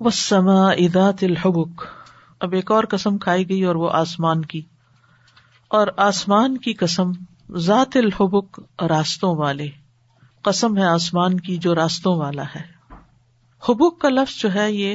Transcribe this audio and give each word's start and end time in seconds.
وہ 0.00 0.10
سما 0.10 0.70
ادات 0.70 1.14
الحبک 1.22 1.82
اب 2.40 2.52
ایک 2.52 2.70
اور 2.70 2.84
قسم 2.84 3.18
کھائی 3.18 3.48
گئی 3.48 3.64
اور 3.64 3.74
وہ 3.74 3.90
آسمان 3.92 4.44
کی۔ 4.44 4.62
اور 5.68 5.86
آسمان 5.96 6.58
کی 6.58 6.72
قسم 6.72 7.10
ذات 7.56 7.96
الحبک 7.96 8.60
راستوں 8.82 9.36
والے۔ 9.36 9.68
قسم 10.42 10.76
ہے 10.76 10.82
آسمان 10.82 11.40
کی 11.40 11.56
جو 11.56 11.74
راستوں 11.74 12.16
والا 12.16 12.42
ہے۔ 12.42 12.94
حبک 13.68 14.00
کا 14.00 14.08
لفظ 14.08 14.42
جو 14.42 14.54
ہے 14.54 14.72
یہ 14.72 14.94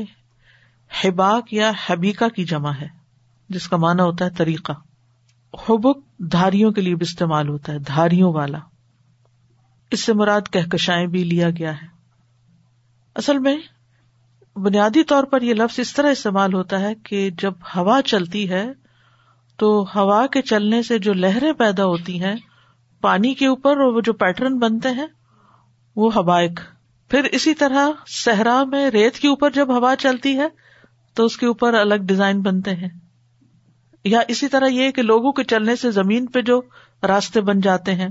حباک 1.04 1.54
یا 1.54 1.72
حبیکا 1.88 2.28
کی 2.28 2.44
جمع 2.44 2.72
ہے، 2.82 2.88
جس 3.50 3.68
کا 3.68 3.78
مانا 3.78 4.04
ہوتا 4.04 4.26
ہے 4.26 4.30
طریقہ۔ 4.30 4.72
حبک 5.70 5.98
دھاریوں 6.18 6.72
کے 6.72 6.82
لیے 6.82 6.96
بھی 6.96 7.06
استعمال 7.10 7.50
ہوتا 7.50 7.74
ہے، 7.74 7.80
دھاریوں 7.80 8.34
والا۔ 8.34 8.60
اس 9.92 10.04
سے 10.04 10.14
مراد 10.14 10.42
کہکشائیں 10.52 11.08
بھی 11.08 11.24
لیا 11.24 11.50
گیا 11.50 11.82
ہے۔ 11.82 11.88
اصل 13.16 13.40
میں 13.40 13.58
بنیادی 14.56 15.04
طور 15.04 15.24
پر 15.24 15.42
یہ 15.42 15.54
لفظ 15.54 15.80
اس 15.80 15.94
طرح 15.94 16.12
استعمال 16.12 16.54
ہوتا 16.54 16.80
ہے 16.80 16.96
کہ 16.96 17.30
جب 17.30 17.54
ہوا 17.76 18.02
چلتی 18.06 18.50
ہے 18.50 18.72
تو 19.58 19.86
ہوا 19.96 20.28
کے 20.28 20.42
چلنے 20.42 20.84
سے 20.84 21.00
جو 21.00 21.14
لہریں 21.14 21.54
پیدا 21.54 21.86
ہوتی 21.86 22.24
ہیں، 22.24 22.36
پانی 23.02 23.34
کے 23.34 23.48
اوپر 23.48 23.78
وہ 23.78 24.02
جو 24.02 24.14
پیٹرن 24.14 24.60
بنتے 24.60 24.90
ہیں، 24.90 25.08
وہ 25.96 26.14
ہوائک 26.16 26.60
پھر 27.10 27.24
اسی 27.24 27.54
طرح 27.54 27.90
صحرا 28.08 28.64
میں 28.64 28.92
ریت 28.92 29.16
کے 29.16 29.28
اوپر 29.28 29.50
جب 29.50 29.78
ہوا 29.78 29.96
چلتی 29.96 30.38
ہے 30.38 30.48
تو 31.14 31.26
اس 31.26 31.38
کے 31.38 31.46
اوپر 31.46 31.74
الگ 31.74 31.96
ڈیزائن 31.96 32.42
بنتے 32.42 32.76
ہیں۔ 32.76 32.90
یا 34.04 34.20
اسی 34.28 34.48
طرح 34.48 34.66
یہ 34.66 34.92
کہ 34.92 35.02
لوگوں 35.02 35.32
کے 35.32 35.44
چلنے 35.44 35.76
سے 35.76 35.92
زمین 35.92 36.26
پہ 36.26 36.42
جو 36.42 36.62
راستے 37.04 37.42
بن 37.42 37.60
جاتے 37.60 37.96
ہیں۔ 37.96 38.10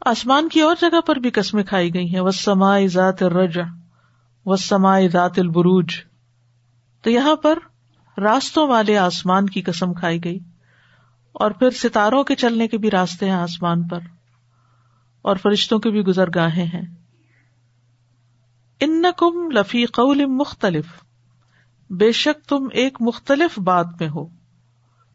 آسمان 0.00 0.48
کی 0.48 0.60
اور 0.60 0.76
جگہ 0.80 1.00
پر 1.00 1.16
بھی 1.16 1.30
قسمیں 1.30 1.64
کھائی 1.64 1.94
گئی 1.94 2.14
ہیں۔ 2.14 2.20
وہ 2.20 2.30
سما 2.30 2.86
ذات 2.86 3.22
رج 3.22 3.58
و 4.46 4.56
سما 4.56 5.00
ذات 5.12 5.38
البروج۔ 5.38 5.86
تو 7.02 7.10
یہاں 7.10 7.36
پر 7.36 7.58
راستوں 8.20 8.68
والے 8.68 8.98
آسمان 8.98 9.46
کی 9.46 9.62
قسم 9.62 9.94
کھائی 9.94 10.24
گئی 10.24 10.38
اور 11.32 11.50
پھر 11.50 11.70
ستاروں 11.70 12.24
کے 12.24 12.34
چلنے 12.34 12.68
کے 12.68 12.78
بھی 12.78 12.90
راستے 12.90 13.26
ہیں 13.26 13.36
آسمان 13.36 13.88
پر 13.88 13.98
اور 15.22 15.36
فرشتوں 15.36 15.78
کے 15.78 15.90
بھی 15.90 16.00
گزر 16.00 16.28
گاہیں 16.34 16.64
ہیں۔ 16.64 16.94
ان 18.80 19.04
کم 19.16 19.50
لفی 19.50 19.84
قول 19.84 20.26
مختلف۔ 20.26 20.86
بے 21.90 22.12
شک 22.12 22.48
تم 22.48 22.68
ایک 22.72 22.98
مختلف 23.00 23.58
بات 23.58 23.86
میں 24.00 24.08
ہو۔ 24.08 24.28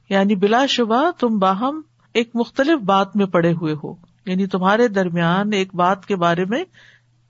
یعنی 0.09 0.35
بلا 0.35 0.65
شبہ 0.65 1.11
تم 1.19 1.37
باہم 1.39 1.81
ایک 2.13 2.31
مختلف 2.33 2.81
بات 2.81 3.15
میں 3.15 3.25
پڑے 3.25 3.53
ہوئے 3.53 3.75
ہو۔ 3.83 3.95
یعنی 4.25 4.47
تمہارے 4.47 4.87
درمیان 4.87 5.53
ایک 5.53 5.75
بات 5.75 6.05
کے 6.05 6.15
بارے 6.15 6.45
میں 6.45 6.63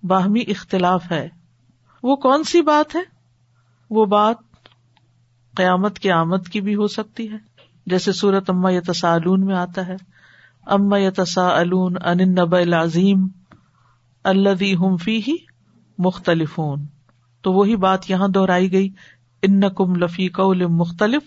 باہمی 0.04 0.42
اختلاف 0.48 1.12
ہے۔ 1.12 1.41
وہ 2.04 2.16
کون 2.16 2.44
سی 2.44 2.62
بات 2.62 2.96
ہے؟ 2.96 3.02
وہ 3.90 4.06
بات 4.06 4.36
قیامت 5.56 6.00
کی 6.00 6.12
آمد 6.12 6.48
کی 6.52 6.62
بھی 6.62 6.76
ہو 6.76 6.88
سکتی 6.88 7.32
ہے۔ 7.32 7.38
جیسے 7.86 8.12
سورت 8.12 8.50
اما 8.50 8.72
یتسالون 8.72 9.46
میں 9.46 9.56
آتا 9.56 9.88
ہے۔ 9.88 9.96
اما 10.66 10.98
یتسا 10.98 11.48
ان 11.48 12.18
نب 12.18 12.56
العظیم 12.56 13.28
اللہ 14.24 14.64
ہم 14.64 14.98
فی 14.98 15.18
ہی 15.28 15.36
مختلف 15.98 16.60
تو 17.42 17.54
وہی 17.54 17.76
بات 17.76 18.10
یہاں 18.10 18.28
دہرائی 18.28 18.72
گئی۔ 18.72 18.90
ان 19.42 19.74
کم 19.74 19.96
لفی 19.96 20.28
قول 20.28 20.66
مختلف۔ 20.66 21.22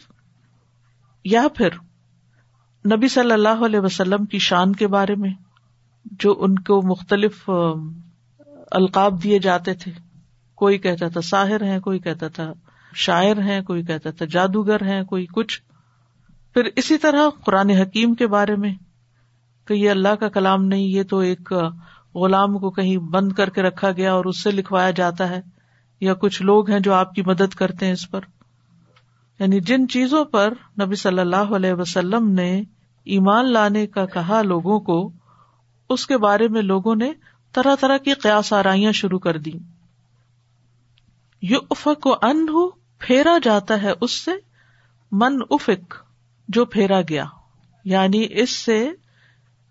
یا 1.24 1.46
پھر 1.56 1.68
نبی 2.96 3.08
صلی 3.08 3.32
اللہ 3.32 3.64
علیہ 3.64 3.80
وسلم 3.80 4.24
کی 4.24 4.38
شان 4.38 4.72
کے 4.72 4.86
بارے 4.86 5.14
میں 5.14 5.30
جو 6.04 6.36
ان 6.38 6.58
کو 6.58 6.82
مختلف 6.82 7.50
القاب 8.70 9.22
دیے 9.22 9.38
جاتے 9.38 9.74
تھے۔ 9.74 9.92
کوئی 10.54 10.78
کہتا 10.78 11.08
تھا 11.08 11.20
ساحر 11.20 11.62
ہے 11.62 11.80
کوئی 11.80 11.98
کہتا 11.98 12.28
تھا 12.28 12.52
شاعر 12.94 13.36
ہیں، 13.36 13.60
کوئی 13.60 13.82
کہتا 13.82 14.10
تھا 14.10 14.24
جادوگر 14.24 14.82
ہیں، 14.82 15.02
کوئی 15.02 15.26
کچھ۔ 15.26 15.62
پھر 16.54 16.68
اسی 16.76 16.98
طرح 16.98 17.28
قرآن 17.44 17.70
حکیم 17.70 18.14
کے 18.14 18.26
بارے 18.26 18.56
میں 18.56 18.74
کہ 19.68 19.74
یہ 19.74 19.90
اللہ 19.90 20.14
کا 20.14 20.28
کلام 20.28 20.64
نہیں، 20.64 20.80
یہ 20.80 21.02
تو 21.02 21.18
ایک 21.18 21.52
غلام 22.14 22.58
کو 22.58 22.70
کہیں 22.70 22.96
بند 22.96 23.32
کر 23.32 23.50
کے 23.50 23.62
رکھا 23.62 23.92
گیا 23.92 24.12
اور 24.12 24.24
اس 24.24 24.42
سے 24.42 24.50
لکھوایا 24.50 24.90
جاتا 24.90 25.28
ہے، 25.28 25.40
یا 26.00 26.14
کچھ 26.14 26.42
لوگ 26.42 26.70
ہیں 26.70 26.80
جو 26.80 26.94
آپ 26.94 27.14
کی 27.14 27.22
مدد 27.22 27.54
کرتے 27.54 27.86
ہیں 27.86 27.92
اس 27.92 28.10
پر۔ 28.10 28.20
یعنی 29.38 29.60
جن 29.60 29.88
چیزوں 29.88 30.24
پر 30.24 30.52
نبی 30.82 30.94
صلی 30.94 31.18
اللہ 31.18 31.36
علیہ 31.36 31.72
وسلم 31.72 32.30
نے 32.30 32.62
ایمان 33.04 33.52
لانے 33.52 33.86
کا 33.86 34.06
کہا 34.06 34.42
لوگوں 34.42 34.80
کو، 34.80 35.12
اس 35.90 36.06
کے 36.06 36.16
بارے 36.16 36.48
میں 36.48 36.62
لوگوں 36.62 36.94
نے 36.94 37.12
طرح 37.52 37.74
طرح 37.80 37.96
کی 37.96 38.12
قیاس 38.12 38.52
آرائیاں 38.52 38.92
شروع 38.92 39.18
کر 39.18 39.38
دی 39.38 39.50
یو 41.48 41.58
افک 41.70 42.06
و 42.06 42.14
ان 42.22 42.46
پھیرا 42.98 43.38
جاتا 43.42 43.82
ہے 43.82 43.92
اس 44.00 44.10
سے، 44.10 44.30
من 45.12 45.38
افک، 45.50 45.94
جو 46.48 46.64
پھیرا 46.64 47.00
گیا۔ 47.00 47.24
یعنی 47.84 48.26
اس 48.30 48.50
سے 48.50 48.90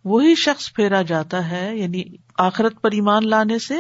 وہی 0.04 0.36
شخص 0.36 0.74
پھیرا 0.74 1.02
جاتا 1.02 1.52
ہے 1.52 1.78
یعنی 1.78 2.04
آخرت 2.38 2.82
پر 2.82 2.92
ایمان 2.92 3.30
لانے 3.30 3.60
سے، 3.60 3.76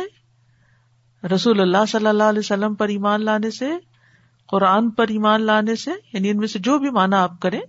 رسول 1.27 1.59
اللہ 1.59 1.85
صلی 1.87 2.07
اللہ 2.07 2.23
علیہ 2.23 2.39
وسلم 2.39 2.75
پر 2.75 2.87
ایمان 2.87 3.25
لانے 3.25 3.51
سے، 3.51 3.71
قرآن 4.47 4.89
پر 4.89 5.07
ایمان 5.07 5.41
لانے 5.41 5.75
سے 5.75 5.91
یعنی 6.13 6.29
ان 6.29 6.37
میں 6.37 6.47
سے 6.47 6.59
جو 6.59 6.77
بھی 6.77 6.89
مانا 6.89 7.23
آپ 7.23 7.39
کریں، 7.39 7.61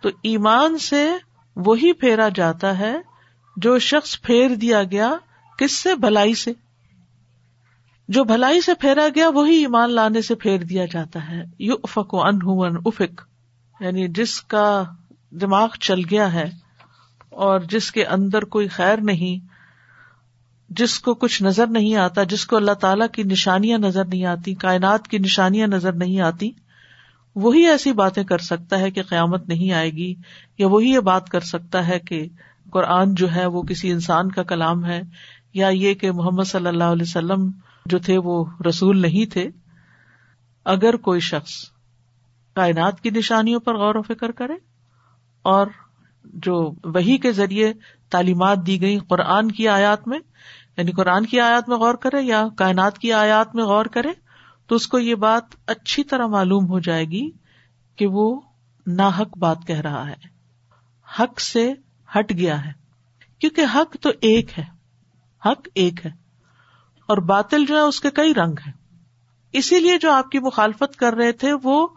تو 0.00 0.08
ایمان 0.22 0.78
سے 0.78 1.10
وہی 1.56 1.92
پھیرا 1.92 2.28
جاتا 2.28 2.78
ہے 2.78 2.96
جو 3.56 3.78
شخص 3.78 4.20
پھیر 4.22 4.54
دیا 4.54 4.82
گیا، 4.82 5.12
کس 5.58 5.72
سے؟ 5.72 5.94
بھلائی 5.94 6.34
سے۔ 6.34 6.52
جو 8.08 8.24
بھلائی 8.24 8.60
سے 8.60 8.74
پھیرا 8.74 9.08
گیا 9.14 9.28
وہی 9.28 9.56
ایمان 9.56 9.90
لانے 9.90 10.22
سے 10.22 10.34
پھیر 10.34 10.58
دیا 10.58 10.84
جاتا 10.84 11.30
ہے۔ 11.30 11.44
یو 11.58 11.74
افک 11.82 12.14
و 12.14 12.22
ان 12.22 12.38
افک 12.84 13.22
یعنی 13.80 14.08
جس 14.08 14.40
کا 14.40 14.82
دماغ 15.30 15.68
چل 15.80 16.00
گیا 16.10 16.32
ہے 16.32 16.50
اور 17.28 17.60
جس 17.60 17.92
کے 17.92 18.04
اندر 18.04 18.42
کوئی 18.44 18.68
خیر 18.68 18.98
نہیں، 18.98 19.48
جس 20.70 20.98
کو 20.98 21.14
کچھ 21.14 21.42
نظر 21.42 21.66
نہیں 21.66 21.94
آتا، 21.94 22.22
جس 22.22 22.46
کو 22.46 22.56
اللہ 22.56 22.72
تعالی 22.72 23.04
کی 23.12 23.22
نشانیاں 23.22 23.78
نظر 23.78 24.04
نہیں 24.04 24.24
آتی، 24.24 24.54
کائنات 24.54 25.08
کی 25.08 25.18
نشانیاں 25.18 25.66
نظر 25.66 25.92
نہیں 25.92 26.20
آتی، 26.20 26.50
وہی 27.34 27.66
ایسی 27.66 27.92
باتیں 27.92 28.24
کر 28.24 28.38
سکتا 28.38 28.78
ہے 28.78 28.90
کہ 28.90 29.02
قیامت 29.02 29.48
نہیں 29.48 29.72
آئے 29.72 29.90
گی، 29.90 30.14
یا 30.58 30.66
وہی 30.66 30.90
یہ 30.90 31.00
بات 31.00 31.28
کر 31.28 31.40
سکتا 31.40 31.88
ہے 31.88 31.98
کہ 31.98 32.28
قرآن 32.72 33.14
جو 33.14 33.34
ہے 33.34 33.46
وہ 33.46 33.62
کسی 33.62 33.90
انسان 33.90 34.30
کا 34.30 34.42
کلام 34.42 34.84
ہے، 34.84 35.02
یا 35.54 35.68
یہ 35.68 35.94
کہ 35.94 36.12
محمد 36.12 36.44
صلی 36.44 36.66
اللہ 36.66 36.84
علیہ 36.84 37.08
وسلم 37.08 37.50
جو 37.86 37.98
تھے 37.98 38.18
وہ 38.18 38.44
رسول 38.68 39.02
نہیں 39.02 39.32
تھے، 39.32 39.50
اگر 40.64 40.96
کوئی 40.96 41.20
شخص 41.20 41.52
کائنات 42.54 43.00
کی 43.00 43.10
نشانیوں 43.10 43.60
پر 43.60 43.76
غور 43.76 43.94
و 43.94 44.02
فکر 44.02 44.30
کرے 44.30 44.54
اور 45.42 45.66
جو 46.24 46.74
وہی 46.84 47.18
کے 47.18 47.32
ذریعے 47.32 47.72
تعلیمات 48.10 48.58
دی 48.66 48.80
گئی 48.80 48.98
قرآن 48.98 49.50
کی 49.50 49.68
آیات 49.68 50.08
میں 50.08 50.18
یعنی 50.76 50.92
قرآن 50.92 51.26
کی 51.26 51.40
آیات 51.40 51.68
میں 51.68 51.76
غور 51.76 51.94
کرے 51.94 52.22
یا 52.22 52.44
کائنات 52.56 52.98
کی 52.98 53.12
آیات 53.12 53.54
میں 53.54 53.64
غور 53.64 53.86
کرے، 53.86 54.08
تو 54.66 54.74
اس 54.74 54.88
کو 54.88 54.98
یہ 54.98 55.14
بات 55.14 55.42
اچھی 55.66 56.04
طرح 56.04 56.26
معلوم 56.26 56.68
ہو 56.68 56.78
جائے 56.78 57.04
گی 57.04 57.30
کہ 57.96 58.06
وہ 58.06 58.40
ناحق 58.86 59.38
بات 59.38 59.58
کہہ 59.66 59.80
رہا 59.80 60.08
ہے۔ 60.08 60.14
حق 61.18 61.40
سے 61.40 61.72
ہٹ 62.18 62.32
گیا 62.32 62.64
ہے۔ 62.64 62.72
کیونکہ 63.38 63.64
حق 63.74 63.96
تو 64.00 64.10
ایک 64.20 64.58
ہے، 64.58 64.64
حق 65.44 65.68
ایک 65.74 66.06
ہے۔ 66.06 66.25
اور 67.06 67.18
باطل 67.18 67.66
جو 67.66 67.74
ہے 67.74 67.80
اس 67.80 68.00
کے 68.00 68.10
کئی 68.10 68.34
رنگ 68.34 68.54
ہیں۔ 68.66 68.72
اسی 69.52 69.80
لیے 69.80 69.98
جو 69.98 70.12
آپ 70.12 70.30
کی 70.30 70.38
مخالفت 70.38 70.96
کر 70.96 71.14
رہے 71.14 71.32
تھے، 71.32 71.52
وہ 71.62 71.88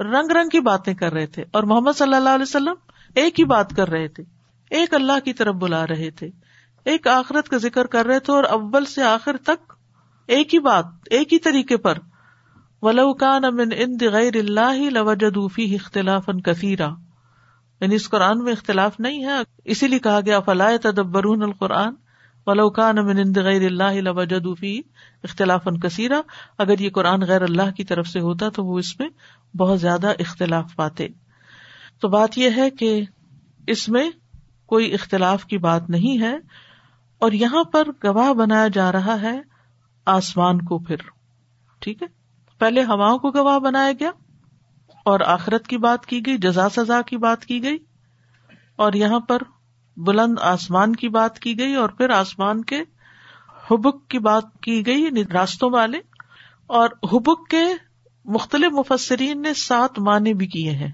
رنگ 0.00 0.30
رنگ 0.30 0.48
کی 0.48 0.60
باتیں 0.60 0.94
کر 0.94 1.12
رہے 1.12 1.26
تھے۔ 1.26 1.44
اور 1.52 1.62
محمد 1.62 1.92
صلی 1.96 2.14
اللہ 2.14 2.28
علیہ 2.28 2.42
وسلم 2.42 2.74
ایک 3.14 3.40
ہی 3.40 3.44
بات 3.44 3.70
کر 3.76 3.88
رہے 3.88 4.08
تھے۔ 4.08 4.24
ایک 4.70 4.94
اللہ 4.94 5.12
کی 5.24 5.32
طرف 5.32 5.54
بلا 5.54 5.86
رہے 5.86 6.10
تھے۔ 6.10 6.30
ایک 6.84 7.06
آخرت 7.06 7.48
کا 7.48 7.56
ذکر 7.56 7.86
کر 7.86 8.06
رہے 8.06 8.20
تھے 8.20 8.32
اور 8.32 8.44
اول 8.44 8.84
سے 8.84 9.02
آخر 9.02 9.36
تک 9.36 9.72
ایک 10.26 10.54
ہی 10.54 10.58
بات، 10.58 10.84
ایک 11.10 11.32
ہی 11.32 11.38
طریقے 11.38 11.76
پر۔ 11.76 11.98
ولوکان 12.82 13.44
امن 13.44 13.68
ان 13.76 13.96
غیر 14.12 14.36
اللہ 14.36 14.90
لوجدوفی 14.90 15.74
اختلاف 15.74 16.30
کثیرا 16.44 16.88
یعنی 17.80 17.94
اس 17.94 18.08
قرآن 18.08 18.44
میں 18.44 18.52
اختلاف 18.52 19.00
نہیں 19.00 19.24
ہے۔ 19.24 19.30
اسی 19.64 19.88
لیے 19.88 19.98
کہا 19.98 20.20
گیا 20.26 20.40
فلاح 20.40 20.76
تدبرون 20.82 21.42
القرآن؟ 21.42 21.94
ولوکان 22.46 22.98
امن 22.98 23.32
غیر 23.36 23.64
اللہ 23.64 24.00
لوجدوفی 24.00 24.78
اختلاف 25.24 25.68
کثیرا 25.82 26.20
اگر 26.58 26.80
یہ 26.80 26.90
قرآن 26.90 27.22
غیر 27.22 27.42
اللہ 27.42 27.70
کی 27.76 27.84
طرف 27.84 28.06
سے 28.06 28.20
ہوتا 28.20 28.48
تو 28.48 28.64
وہ 28.64 28.78
اس 28.78 28.98
میں 29.00 29.08
بہت 29.54 29.80
زیادہ 29.80 30.12
اختلاف 30.18 30.74
پاتے۔ 30.76 31.06
تو 32.00 32.08
بات 32.08 32.38
یہ 32.38 32.50
ہے 32.56 32.68
کہ 32.70 33.00
اس 33.66 33.88
میں 33.88 34.10
کوئی 34.66 34.92
اختلاف 34.94 35.44
کی 35.46 35.58
بات 35.58 35.88
نہیں 35.90 36.20
ہے، 36.22 36.34
اور 37.20 37.32
یہاں 37.32 37.64
پر 37.64 37.88
گواہ 38.04 38.32
بنایا 38.32 38.68
جا 38.68 38.90
رہا 38.92 39.20
ہے 39.22 39.38
آسمان 40.06 40.60
کو 40.60 40.78
پھر۔ 40.78 40.96
ٹھیک 41.82 42.02
ہے؟ 42.02 42.08
پہلے 42.60 42.82
ہواؤں 42.84 43.18
کو 43.18 43.30
گواہ 43.30 43.58
بنایا 43.58 43.92
گیا، 44.00 44.10
اور 45.06 45.20
آخرت 45.26 45.66
کی 45.66 45.78
بات 45.78 46.06
کی 46.06 46.24
گئی، 46.26 46.38
جزا 46.38 46.68
سزا 46.68 47.00
کی 47.02 47.16
بات 47.18 47.44
کی 47.44 47.62
گئی، 47.62 47.78
اور 48.76 48.92
یہاں 48.94 49.20
پر 49.20 49.42
بلند 49.96 50.38
آسمان 50.40 50.96
کی 50.96 51.08
بات 51.08 51.38
کی 51.38 51.58
گئی 51.58 51.74
اور 51.74 51.88
پھر 51.88 52.10
آسمان 52.10 52.64
کے 52.64 52.82
حبک 53.70 54.08
کی 54.08 54.18
بات 54.18 54.44
کی 54.62 54.86
گئی 54.86 55.02
یعنی 55.02 55.22
راستوں 55.32 55.70
والے۔ 55.70 55.98
اور 56.66 56.88
حبک 57.12 57.50
کے 57.50 57.62
مختلف 58.24 58.72
مفسرین 58.72 59.42
نے 59.42 59.54
سات 59.54 59.98
معنی 59.98 60.34
بھی 60.34 60.46
کیے 60.46 60.70
ہیں۔ 60.70 60.92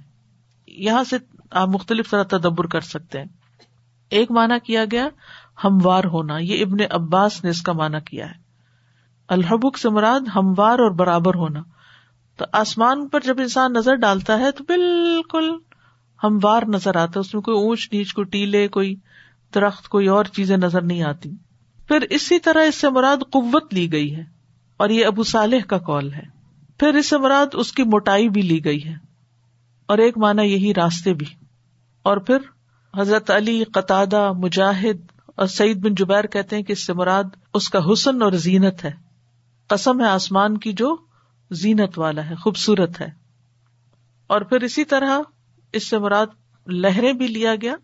یہاں 0.66 1.04
سے 1.04 1.16
آپ 1.50 1.68
مختلف 1.68 2.10
طرح 2.10 2.22
تدبر 2.22 2.66
کر 2.66 2.80
سکتے 2.80 3.18
ہیں۔ 3.18 3.26
ایک 4.10 4.30
معنی 4.30 4.54
کیا 4.60 4.84
گیا، 4.90 5.08
ہموار 5.64 6.04
ہونا، 6.04 6.38
یہ 6.38 6.64
ابن 6.64 6.76
عباس 6.90 7.44
نے 7.44 7.50
اس 7.50 7.62
کا 7.62 7.72
معنی 7.72 8.00
کیا 8.00 8.26
ہے۔ 8.26 8.34
الحبک 9.28 9.78
سے 9.78 9.88
مراد 9.88 10.20
ہموار 10.36 10.78
اور 10.78 10.90
برابر 10.90 11.34
ہونا۔ 11.34 11.62
تو 12.36 12.44
آسمان 12.52 13.08
پر 13.08 13.20
جب 13.20 13.40
انسان 13.40 13.72
نظر 13.72 13.94
ڈالتا 13.94 14.38
ہے 14.38 14.50
تو 14.50 14.64
بالکل 14.64 15.58
ہموار 16.24 16.62
نظر 16.68 16.96
آتا 16.96 17.12
ہے 17.16 17.20
اس 17.20 17.34
میں 17.34 17.42
کوئی 17.42 17.56
اونچ 17.58 17.88
نیچ، 17.92 18.12
کوئی 18.14 18.24
ٹیلے، 18.24 18.68
کوئی 18.68 18.94
درخت، 19.54 19.88
کوئی 19.88 20.08
اور 20.08 20.24
چیزیں 20.24 20.56
نظر 20.56 20.82
نہیں 20.82 21.02
آتی۔ 21.02 21.30
پھر 21.88 22.00
اسی 22.10 22.38
طرح 22.38 22.64
اس 22.64 22.74
سے 22.74 22.90
مراد 22.90 23.16
قوت 23.30 23.74
لی 23.74 23.92
گئی 23.92 24.16
ہے، 24.16 24.24
اور 24.76 24.88
یہ 24.88 25.06
ابو 25.06 25.22
صالح 25.22 25.64
کا 25.66 25.78
کال 25.78 26.12
ہے۔ 26.12 26.22
پھر 26.80 26.94
اس 26.94 27.08
سے 27.08 27.18
مراد 27.18 27.46
اس 27.52 27.72
کی 27.72 27.82
موٹائی 27.82 28.28
بھی 28.28 28.42
لی 28.42 28.64
گئی 28.64 28.84
ہے، 28.84 28.94
اور 29.88 29.98
ایک 29.98 30.18
مانا 30.18 30.42
یہی 30.42 30.74
راستے 30.74 31.14
بھی۔ 31.14 31.26
اور 32.02 32.16
پھر 32.16 32.38
حضرت 32.98 33.30
علی 33.30 33.64
قطع 33.64 34.04
مجاہد 34.32 35.12
اور 35.26 35.46
سعید 35.46 35.76
بن 35.76 35.94
جبیر 35.94 36.26
کہتے 36.26 36.56
ہیں 36.56 36.62
کہ 36.62 36.72
اس 36.72 36.86
سے 36.86 36.92
مراد 36.92 37.24
اس 37.54 37.68
کا 37.70 37.78
حسن 37.92 38.22
اور 38.22 38.32
زینت 38.32 38.84
ہے۔ 38.84 38.92
قسم 39.66 40.00
ہے 40.00 40.06
آسمان 40.06 40.58
کی 40.58 40.72
جو 40.72 40.96
زینت 41.50 41.98
والا 41.98 42.30
ہے، 42.30 42.34
خوبصورت 42.34 43.00
ہے۔ 43.00 43.08
اور 44.26 44.40
پھر 44.40 44.60
اسی 44.60 44.84
طرح 44.84 45.18
اس 45.72 45.88
سے 45.88 45.98
مراد 45.98 46.26
لہریں 46.66 47.12
بھی 47.12 47.26
لیا 47.26 47.54
گیا 47.62 47.74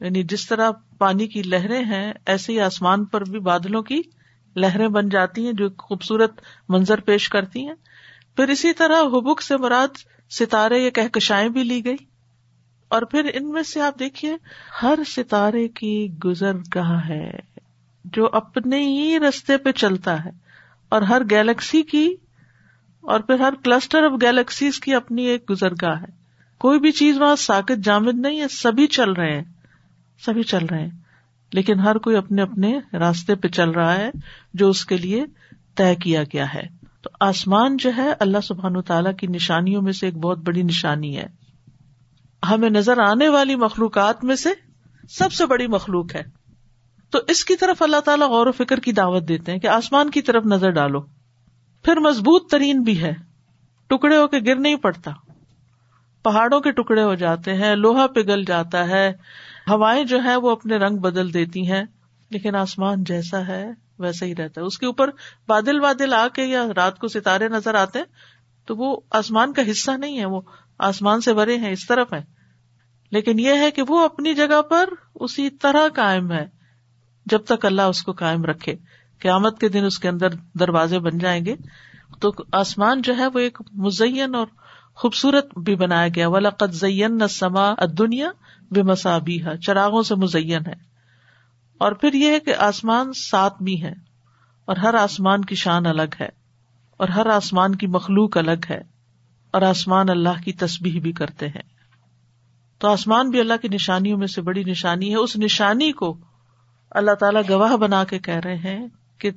یعنی 0.00 0.22
جس 0.22 0.46
طرح 0.46 0.70
پانی 0.98 1.26
کی 1.26 1.42
لہریں 1.42 1.84
ہیں، 1.84 2.12
ایسے 2.26 2.52
ہی 2.52 2.60
آسمان 2.60 3.04
پر 3.04 3.24
بھی 3.24 3.38
بادلوں 3.38 3.82
کی 3.82 4.02
لہریں 4.56 4.88
بن 4.88 5.08
جاتی 5.08 5.46
ہیں 5.46 5.52
جو 5.52 5.68
خوبصورت 5.78 6.40
منظر 6.68 7.00
پیش 7.00 7.28
کرتی 7.28 7.66
ہیں۔ 7.66 7.74
پھر 8.36 8.48
اسی 8.48 8.72
طرح 8.72 9.02
حبک 9.02 9.42
سے 9.42 9.56
مراد 9.56 9.88
ستارے 10.30 10.78
یا 10.78 10.90
کہکشائیں 10.90 11.48
بھی 11.48 11.62
لی 11.62 11.84
گئی۔ 11.84 11.96
اور 12.88 13.02
پھر 13.02 13.30
ان 13.34 13.50
میں 13.50 13.62
سے 13.62 13.80
آپ 13.80 13.98
دیکھیے، 13.98 14.36
ہر 14.82 14.98
ستارے 15.06 15.68
کی 15.68 16.08
گزر 16.24 16.52
گاہ 16.74 17.08
ہے، 17.08 17.30
جو 18.04 18.28
اپنے 18.32 18.78
ہی 18.78 19.18
رستے 19.18 19.56
پہ 19.56 19.72
چلتا 19.72 20.24
ہے۔ 20.24 20.30
اور 20.88 21.02
ہر 21.02 21.22
گیلیکسی 21.30 21.82
کی، 21.82 22.14
اور 23.00 23.20
پھر 23.20 23.40
ہر 23.40 23.54
کلسٹر 23.64 24.02
آف 24.02 24.12
گیلیکسیز 24.22 24.80
کی 24.80 24.94
اپنی 24.94 25.22
ایک 25.22 25.50
گزر 25.50 25.70
گاہ 25.70 26.00
ہے۔ 26.00 26.17
کوئی 26.58 26.80
بھی 26.80 26.90
چیز 26.92 27.20
وہاں 27.20 27.36
ساکت 27.36 27.84
جامد 27.84 28.14
نہیں 28.14 28.40
ہے، 28.40 28.48
سبھی 28.48 28.86
چل 28.86 29.12
رہے 29.12 29.36
ہیں، 29.36 29.44
سبھی 30.24 30.42
چل 30.42 30.66
رہے 30.66 30.80
ہیں۔ 30.80 30.90
لیکن 31.52 31.78
ہر 31.78 31.98
کوئی 31.98 32.16
اپنے 32.16 32.42
اپنے 32.42 32.78
راستے 32.92 33.34
پہ 33.34 33.48
چل 33.48 33.70
رہا 33.70 33.96
ہے 33.96 34.10
جو 34.54 34.68
اس 34.68 34.84
کے 34.84 34.96
لیے 34.96 35.24
طے 35.74 35.94
کیا 35.94 36.22
گیا 36.22 36.54
ہے۔ 36.54 36.62
تو 37.02 37.10
آسمان 37.20 37.76
جو 37.76 37.90
ہے، 37.96 38.12
اللہ 38.20 38.38
سبحان 38.42 38.82
تعالیٰ 38.82 39.16
کی 39.16 39.26
نشانیوں 39.26 39.82
میں 39.82 39.92
سے 39.92 40.06
ایک 40.06 40.16
بہت 40.16 40.38
بڑی 40.38 40.62
نشانی 40.62 41.16
ہے۔ 41.16 41.26
ہمیں 42.50 42.70
نظر 42.70 42.98
آنے 42.98 43.28
والی 43.28 43.56
مخلوقات 43.56 44.24
میں 44.24 44.36
سے 44.36 44.48
سب 45.10 45.32
سے 45.32 45.46
بڑی 45.46 45.66
مخلوق 45.66 46.14
ہے۔ 46.14 46.22
تو 47.10 47.18
اس 47.28 47.44
کی 47.44 47.56
طرف 47.56 47.82
اللہ 47.82 48.00
تعالیٰ 48.00 48.28
غور 48.28 48.46
و 48.46 48.52
فکر 48.52 48.80
کی 48.80 48.92
دعوت 48.92 49.28
دیتے 49.28 49.52
ہیں 49.52 49.58
کہ 49.58 49.66
آسمان 49.66 50.10
کی 50.10 50.22
طرف 50.22 50.44
نظر 50.46 50.70
ڈالو۔ 50.70 51.00
پھر 51.82 51.96
مضبوط 51.96 52.50
ترین 52.50 52.82
بھی 52.82 53.02
ہے، 53.02 53.12
ٹکڑے 53.86 54.16
ہو 54.16 54.26
کے 54.26 54.38
گر 54.46 54.56
نہیں 54.56 54.76
پڑتا۔ 54.76 55.10
پہاڑوں 56.28 56.60
کے 56.60 56.70
ٹکڑے 56.72 57.02
ہو 57.02 57.14
جاتے 57.14 57.54
ہیں، 57.54 57.74
لوہا 57.74 58.06
پگھل 58.06 58.44
جاتا 58.44 58.88
ہے، 58.88 59.08
ہوائیں 59.70 60.04
جو 60.04 60.22
ہے 60.24 60.36
وہ 60.36 60.50
اپنے 60.50 60.76
رنگ 60.76 60.98
بدل 60.98 61.34
دیتی 61.34 61.70
ہیں، 61.70 61.82
لیکن 62.30 62.56
آسمان 62.56 63.04
جیسا 63.04 63.46
ہے، 63.46 63.64
ویسا 63.98 64.26
ہی 64.26 64.34
رہتا 64.34 64.60
ہے۔ 64.60 64.66
اس 64.66 64.78
کے 64.78 64.86
اوپر 64.86 65.10
بادل 65.48 65.80
بادل 65.80 66.14
آ 66.14 66.26
کے 66.28 66.44
یا 66.44 66.66
رات 66.76 66.98
کو 66.98 67.08
ستارے 67.08 67.48
نظر 67.48 67.74
آتے 67.74 67.98
تو 68.68 68.76
وہ 68.76 69.00
آسمان 69.10 69.52
کا 69.52 69.62
حصہ 69.70 69.90
نہیں 69.90 70.18
ہے، 70.18 70.24
وہ 70.24 70.40
آسمان 70.78 71.20
سے 71.20 71.34
بھرے 71.34 71.56
ہیں، 71.56 71.70
اس 71.70 71.86
طرف 71.86 72.12
ہے 72.12 72.22
لیکن 73.10 73.38
یہ 73.38 73.58
ہے 73.58 73.70
کہ 73.70 73.82
وہ 73.88 74.04
اپنی 74.04 74.34
جگہ 74.34 74.62
پر 74.62 74.88
اسی 75.14 75.50
طرح 75.50 75.88
قائم 75.94 76.32
ہے، 76.32 76.46
جب 77.26 77.44
تک 77.44 77.64
اللہ 77.64 77.82
اس 77.82 78.02
کو 78.02 78.12
قائم 78.12 78.44
رکھے۔ 78.44 78.76
قیامت 79.20 79.58
کے 79.58 79.68
دن 79.68 79.84
اس 79.84 79.98
کے 79.98 80.08
اندر 80.08 80.28
دروازے 80.60 80.98
بن 80.98 81.18
جائیں 81.18 81.44
گے، 81.44 81.54
تو 82.20 82.32
آسمان 82.52 83.02
جو 83.02 83.16
ہے 83.18 83.26
وہ 83.26 83.38
ایک 83.38 83.58
مزین 83.74 84.34
اور 84.34 84.46
خوبصورت 84.98 85.58
بھی 85.58 85.74
بنایا 85.74 86.08
گیا۔ 86.14 86.28
والا 86.28 86.50
قد 86.50 86.72
زین 86.72 87.18
نہ 87.18 87.26
سما 87.26 87.70
دنیا 87.98 88.30
بے 88.70 88.82
مسابی 88.82 89.44
ہے 89.44 89.58
چراغوں 89.58 90.02
سے 90.02 90.14
مزین 90.14 90.66
ہے۔ 90.66 90.74
اور 91.78 91.92
پھر 91.92 92.12
یہ 92.12 92.30
ہے 92.30 92.40
کہ 92.40 92.54
آسمان 92.54 93.12
سات 93.12 93.62
بھی 93.62 93.82
ہے 93.82 93.92
اور 94.64 94.76
ہر 94.76 94.94
آسمان 94.94 95.44
کی 95.44 95.54
شان 95.54 95.86
الگ 95.86 96.14
ہے۔ 96.20 96.28
اور 96.96 97.08
ہر 97.08 97.26
آسمان 97.26 97.74
کی 97.74 97.86
مخلوق 97.86 98.36
الگ 98.36 98.64
ہے۔ 98.70 98.80
اور 99.50 99.62
آسمان 99.62 100.10
اللہ 100.10 100.42
کی 100.44 100.52
تسبیح 100.52 101.00
بھی 101.00 101.12
کرتے 101.12 101.48
ہیں۔ 101.48 101.62
تو 102.78 102.88
آسمان 102.88 103.30
بھی 103.30 103.40
اللہ 103.40 103.54
کی 103.62 103.68
نشانیوں 103.68 104.18
میں 104.18 104.26
سے 104.26 104.42
بڑی 104.42 104.64
نشانی 104.64 105.10
ہے۔ 105.10 105.16
اس 105.16 105.36
نشانی 105.36 105.92
کو 105.92 106.18
اللہ 106.90 107.14
تعالی 107.14 107.38
گواہ 107.48 107.76
بنا 107.76 108.04
کے 108.04 108.18
کہہ 108.18 108.40
رہے 108.44 108.56
ہیں 108.56 108.86
کہ 109.18 109.30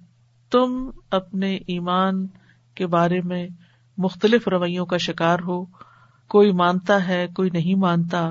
تم 0.52 0.90
اپنے 1.12 1.56
ایمان 1.56 2.28
کے 2.76 2.88
بارے 2.88 3.22
میں 3.22 3.48
مختلف 3.98 4.48
رویوں 4.48 4.86
کا 4.86 4.98
شکار 4.98 5.40
ہو، 5.40 5.66
کوئی 6.28 6.52
مانتا 6.52 7.08
ہے، 7.08 7.28
کوئی 7.36 7.50
نہیں 7.50 7.76
مانتا۔ 7.76 8.30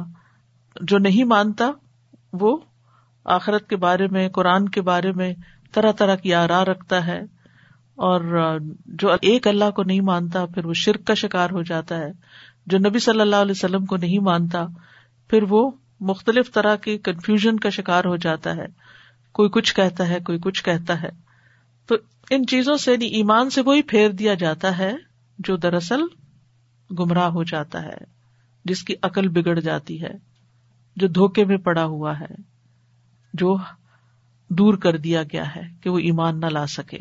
جو 0.82 0.98
نہیں 0.98 1.24
مانتا، 1.24 1.70
وہ 2.32 2.58
آخرت 3.24 3.68
کے 3.68 3.76
بارے 3.76 4.06
میں، 4.06 4.28
قرآن 4.28 4.68
کے 4.68 4.80
بارے 4.80 5.12
میں 5.12 5.34
طرح 5.72 5.92
طرح 5.92 6.14
کی 6.14 6.34
آرا 6.34 6.64
رکھتا 6.64 7.06
ہے۔ 7.06 7.20
اور 7.94 8.20
جو 8.86 9.08
ایک 9.22 9.46
اللہ 9.46 9.70
کو 9.70 9.82
نہیں 9.82 10.00
مانتا، 10.00 10.46
پھر 10.46 10.66
وہ 10.66 10.72
شرک 10.74 11.04
کا 11.04 11.14
شکار 11.14 11.50
ہو 11.50 11.62
جاتا 11.62 11.98
ہے۔ 11.98 12.12
جو 12.66 12.78
نبی 12.78 12.98
صلی 12.98 13.20
اللہ 13.20 13.36
علیہ 13.36 13.50
وسلم 13.50 13.86
کو 13.86 13.96
نہیں 13.96 14.18
مانتا، 14.18 14.66
پھر 15.28 15.42
وہ 15.48 15.70
مختلف 16.00 16.52
طرح 16.52 16.76
کی 16.76 16.98
کنفیوژن 16.98 17.56
کا 17.56 17.68
شکار 17.68 18.04
ہو 18.04 18.16
جاتا 18.16 18.56
ہے۔ 18.56 18.66
کوئی 19.32 19.48
کچھ 19.48 19.74
کہتا 19.74 20.08
ہے، 20.08 20.18
کوئی 20.26 20.38
کچھ 20.38 20.64
کہتا 20.64 21.02
ہے۔ 21.02 21.08
تو 21.86 21.94
ان 22.30 22.46
چیزوں 22.46 22.76
سے 22.76 22.92
یعنی 22.92 23.06
ایمان 23.06 23.50
سے 23.50 23.60
وہی 23.60 23.82
پھیر 23.82 24.10
دیا 24.10 24.34
جاتا 24.34 24.78
ہے۔ 24.78 25.09
جو 25.40 25.56
دراصل 25.56 26.00
گمراہ 26.98 27.28
ہو 27.28 27.42
جاتا 27.42 27.82
ہے، 27.82 27.96
جس 28.64 28.82
کی 28.82 28.94
عقل 29.02 29.28
بگڑ 29.28 29.60
جاتی 29.60 30.02
ہے، 30.02 30.10
جو 30.96 31.08
دھوکے 31.08 31.44
میں 31.44 31.56
پڑا 31.56 31.84
ہوا 31.84 32.20
ہے، 32.20 32.34
جو 33.34 33.56
دور 34.48 34.74
کر 34.74 34.96
دیا 34.96 35.22
گیا 35.22 35.56
ہے 35.56 35.62
کہ 35.80 35.90
وہ 35.90 35.98
ایمان 35.98 36.40
نہ 36.40 36.46
لا 36.46 36.66
سکے۔ 36.66 36.98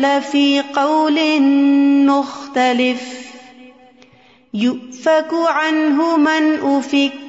لفی 0.00 0.60
قول 0.74 1.38
مختلف 2.06 3.28
عنه 5.34 6.16
من 6.16 6.56
افک 6.62 7.27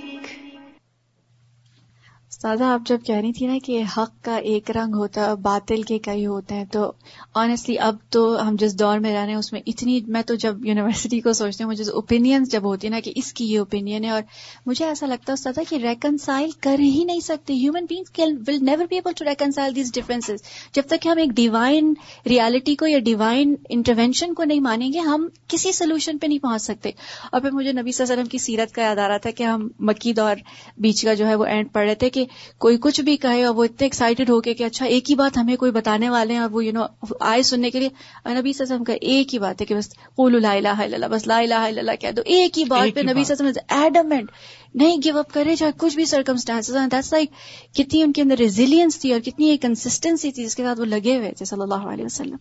سادہ 2.40 2.64
آپ 2.64 2.82
جب 2.86 2.98
کہہ 3.06 3.16
رہی 3.16 3.32
تھی 3.34 3.48
نا 3.48 3.58
کہ 3.64 3.82
حق 3.98 4.12
کا 4.22 4.36
ایک 4.50 4.70
رنگ 4.72 4.94
ہوتا 4.96 5.26
ہے 5.26 5.36
باطل 5.36 5.82
کے 5.82 5.98
کئی 6.00 6.26
ہوتے 6.26 6.56
ہیں، 6.56 6.66
تو 6.66 6.92
آنےسٹلی 7.34 7.78
اب 7.80 7.96
تو 8.10 8.22
ہم 8.48 8.56
جس 8.60 8.80
دور 8.80 9.00
میں 9.00 9.14
رہ 9.14 9.20
رہے 9.20 9.32
ہیں، 9.32 9.40
اس 9.40 9.52
میں 9.54 9.62
اتنی، 9.66 10.00
میں 10.08 10.22
تو 10.22 10.36
جب 10.36 10.66
یونیورسٹی 10.66 11.20
کو 11.20 11.34
سوچتی 11.34 11.64
ہوں، 11.64 11.72
مجھے 11.72 11.84
اوپینین 11.92 12.44
جب 12.44 12.64
ہوتی 12.64 12.88
ہے 12.88 12.92
نا 12.92 13.00
کہ 13.00 13.12
اس 13.16 13.32
کی 13.34 13.46
یہ 13.46 13.60
اوپینین 13.60 14.04
ہے، 14.04 14.10
اور 14.10 14.22
مجھے 14.66 14.86
ایسا 14.86 15.06
لگتا 15.06 15.34
ہے 15.58 15.64
کہ 15.70 15.76
ریکنسائل 15.76 16.50
کر 16.60 16.80
ہی 16.80 17.04
نہیں 17.04 17.20
سکتے۔ 17.20 17.54
Human 17.54 17.86
beings 17.90 18.20
will 18.48 18.58
never 18.62 18.86
be 18.90 18.96
able 18.96 19.14
to 19.18 19.26
reconcile 19.26 19.76
these 19.76 19.92
difference 19.94 20.30
جب 20.74 20.84
تک 20.88 21.02
کہ 21.02 21.10
ہم 21.10 21.18
ایک 21.18 21.32
ڈیوائن 21.36 21.94
ریالٹی 22.26 22.76
کو 22.76 22.88
یا 22.88 23.00
ڈیوائن 23.00 23.54
انٹروینشن 23.70 24.34
کو 24.34 24.44
نہیں 24.44 24.60
مانیں 24.60 24.92
گے، 24.94 25.00
ہم 25.00 25.28
کسی 25.48 25.72
سولوشن 25.72 26.18
پہ 26.18 26.28
نہیں 26.28 26.40
پہنچ 26.40 26.62
سکتے۔ 26.62 26.92
اور 27.32 27.42
پھر 27.42 27.52
مجھے 27.52 27.72
نبی 27.72 27.92
صلی 27.92 28.04
اللہ 28.04 28.14
علیہ 28.14 28.22
وسلم 28.22 28.32
کی 28.32 28.38
سیرت 28.38 28.72
کا 28.72 28.82
یاد 28.82 28.98
آ 28.98 29.08
رہا 29.08 29.18
تھا 29.18 29.32
کہ 29.32 29.44
ہم 29.44 29.68
مکی 29.80 30.14
دور 30.14 30.36
بیچ 30.78 31.04
کا 31.06 31.14
جو 31.14 31.28
ہے 31.28 31.36
وہ 31.36 31.46
اینڈ 31.46 31.72
پڑھ 31.74 31.86
رہے 31.86 31.96
تھے 31.96 32.10
کہ 32.10 32.26
کوئی 32.58 32.78
کچھ 32.82 33.02
بھی 33.02 33.18
کہے 33.18 33.44
اور 33.44 33.56
وہ 33.56 33.64
اتنے 33.64 33.86
ایکسائٹیڈ 33.86 34.30
ہو 34.30 34.42
کے 34.42 34.54
کہ 34.54 34.64
اچھا 34.64 34.86
ایک 34.86 35.10
ہی 35.10 35.16
بات 35.16 35.38
ہمیں 35.38 35.56
کوئی 35.56 35.72
بتانے 35.72 36.10
والے 36.10 36.34
ہیں 36.34 36.40
اور 36.40 36.50
وہ 36.50 36.66
یو 36.66 36.72
نو 36.72 36.84
آئے 37.20 37.44
سننے 37.44 37.70
کے 37.70 37.80
لیے۔ 37.80 37.90
نبی 38.34 38.54
سسم 38.54 38.84
کا 38.84 38.94
ایک 39.02 39.34
ہی 39.34 39.40
بات 39.40 39.62
ہے 39.62 39.66
کہ 39.66 39.76
بس 39.76 39.90
لا 40.18 40.52
الہ 40.52 40.68
الا 40.68 40.84
اللہ 40.84 41.06
بس 41.06 41.28
لا 41.28 41.38
الہ 41.38 41.54
الا 41.54 41.80
اللہ 41.80 41.96
کہہ 42.00 42.12
دو۔ 42.12 42.22
ایک 42.26 42.58
ہی 42.60 42.64
بات 42.64 42.96
پہ 42.96 43.02
نبی 43.12 43.24
سسم 43.24 43.46
ایڈمنٹ 43.68 44.32
نہیں 44.76 44.98
گیو 45.06 45.18
اپ 45.18 45.32
کرے 45.34 45.56
چاہے 45.56 45.72
کچھ 45.78 45.96
بھی 45.96 46.06
سرکمسٹانس 46.06 46.70
لائک 47.14 47.30
کتنی 47.76 48.02
ان 48.04 48.14
کے 48.14 48.22
اندر 48.22 48.38
ریزیلینس 48.38 49.00
تھی 49.00 49.14
اور 49.14 49.22
کتنی 49.22 49.50
ایک 49.50 49.62
کنسسٹینسی 49.62 50.32
تھی 50.32 50.46
جس 50.46 50.56
کے 50.56 50.64
ساتھ 50.64 50.80
وہ 50.80 50.86
لگے 50.86 51.18
ہوئے 51.18 51.32
تھے 51.38 51.46
صلی 51.46 51.62
اللہ 51.62 51.88
علیہ 51.88 52.06
وسلم۔ 52.06 52.36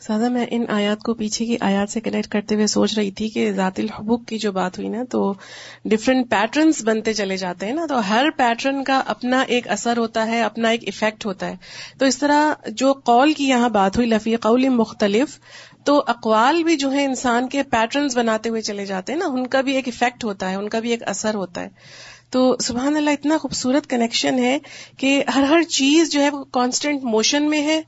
سادہ، 0.00 0.28
میں 0.28 0.46
ان 0.50 0.64
آیات 0.68 1.02
کو 1.02 1.14
پیچھے 1.14 1.46
کی 1.46 1.56
آیات 1.60 1.90
سے 1.90 2.00
کنیکٹ 2.00 2.28
کرتے 2.28 2.54
ہوئے 2.54 2.66
سوچ 2.66 2.98
رہی 2.98 3.10
تھی 3.10 3.28
کہ 3.28 3.52
ذات 3.52 3.80
الحبوک 3.80 4.26
کی 4.26 4.38
جو 4.38 4.52
بات 4.52 4.78
ہوئی 4.78 4.88
نا، 4.88 5.04
تو 5.10 5.34
ڈفرینٹ 5.84 6.30
پیٹرنس 6.30 6.82
بنتے 6.84 7.12
چلے 7.12 7.36
جاتے 7.36 7.66
ہیں 7.66 7.72
نا، 7.72 7.86
تو 7.86 8.08
ہر 8.08 8.24
پیٹرن 8.36 8.84
کا 8.84 9.02
اپنا 9.06 9.40
ایک 9.40 9.68
اثر 9.68 9.96
ہوتا 9.96 10.26
ہے، 10.26 10.42
اپنا 10.42 10.68
ایک 10.68 10.84
افیکٹ 10.86 11.26
ہوتا 11.26 11.48
ہے۔ 11.48 11.56
تو 11.98 12.06
اس 12.06 12.18
طرح 12.18 12.68
جو 12.68 12.92
قول 12.92 13.32
کی 13.32 13.48
یہاں 13.48 13.68
بات 13.68 13.96
ہوئی، 13.96 14.08
لفی 14.08 14.36
قول 14.36 14.68
مختلف، 14.68 15.38
تو 15.84 16.04
اقوال 16.06 16.62
بھی 16.62 16.76
جو 16.76 16.92
ہے 16.92 17.04
انسان 17.04 17.48
کے 17.48 17.62
پیٹرنس 17.62 18.16
بناتے 18.16 18.48
ہوئے 18.48 18.60
چلے 18.60 18.86
جاتے 18.86 19.12
ہیں 19.12 19.18
نا، 19.18 19.26
ان 19.26 19.46
کا 19.46 19.60
بھی 19.60 19.72
ایک 19.72 19.88
افیکٹ 19.88 20.24
ہوتا 20.24 20.50
ہے، 20.50 20.54
ان 20.54 20.68
کا 20.68 20.78
بھی 20.78 20.90
ایک 20.90 21.08
اثر 21.08 21.34
ہوتا 21.34 21.60
ہے۔ 21.60 21.68
تو 22.30 22.56
سبحان 22.60 22.96
اللہ، 22.96 23.10
اتنا 23.10 23.38
خوبصورت 23.38 23.86
کنیکشن 23.86 24.38
ہے 24.38 24.58
کہ 24.96 25.24
ہر 25.34 25.42
ہر 25.42 25.62
چیز 25.62 26.10
جو 26.10 26.20
ہے 26.20 26.30
وہ 26.30 26.44
کانسٹینٹ 26.44 27.04
موشن 27.04 27.50
میں 27.50 27.62
ہے۔ 27.62 27.80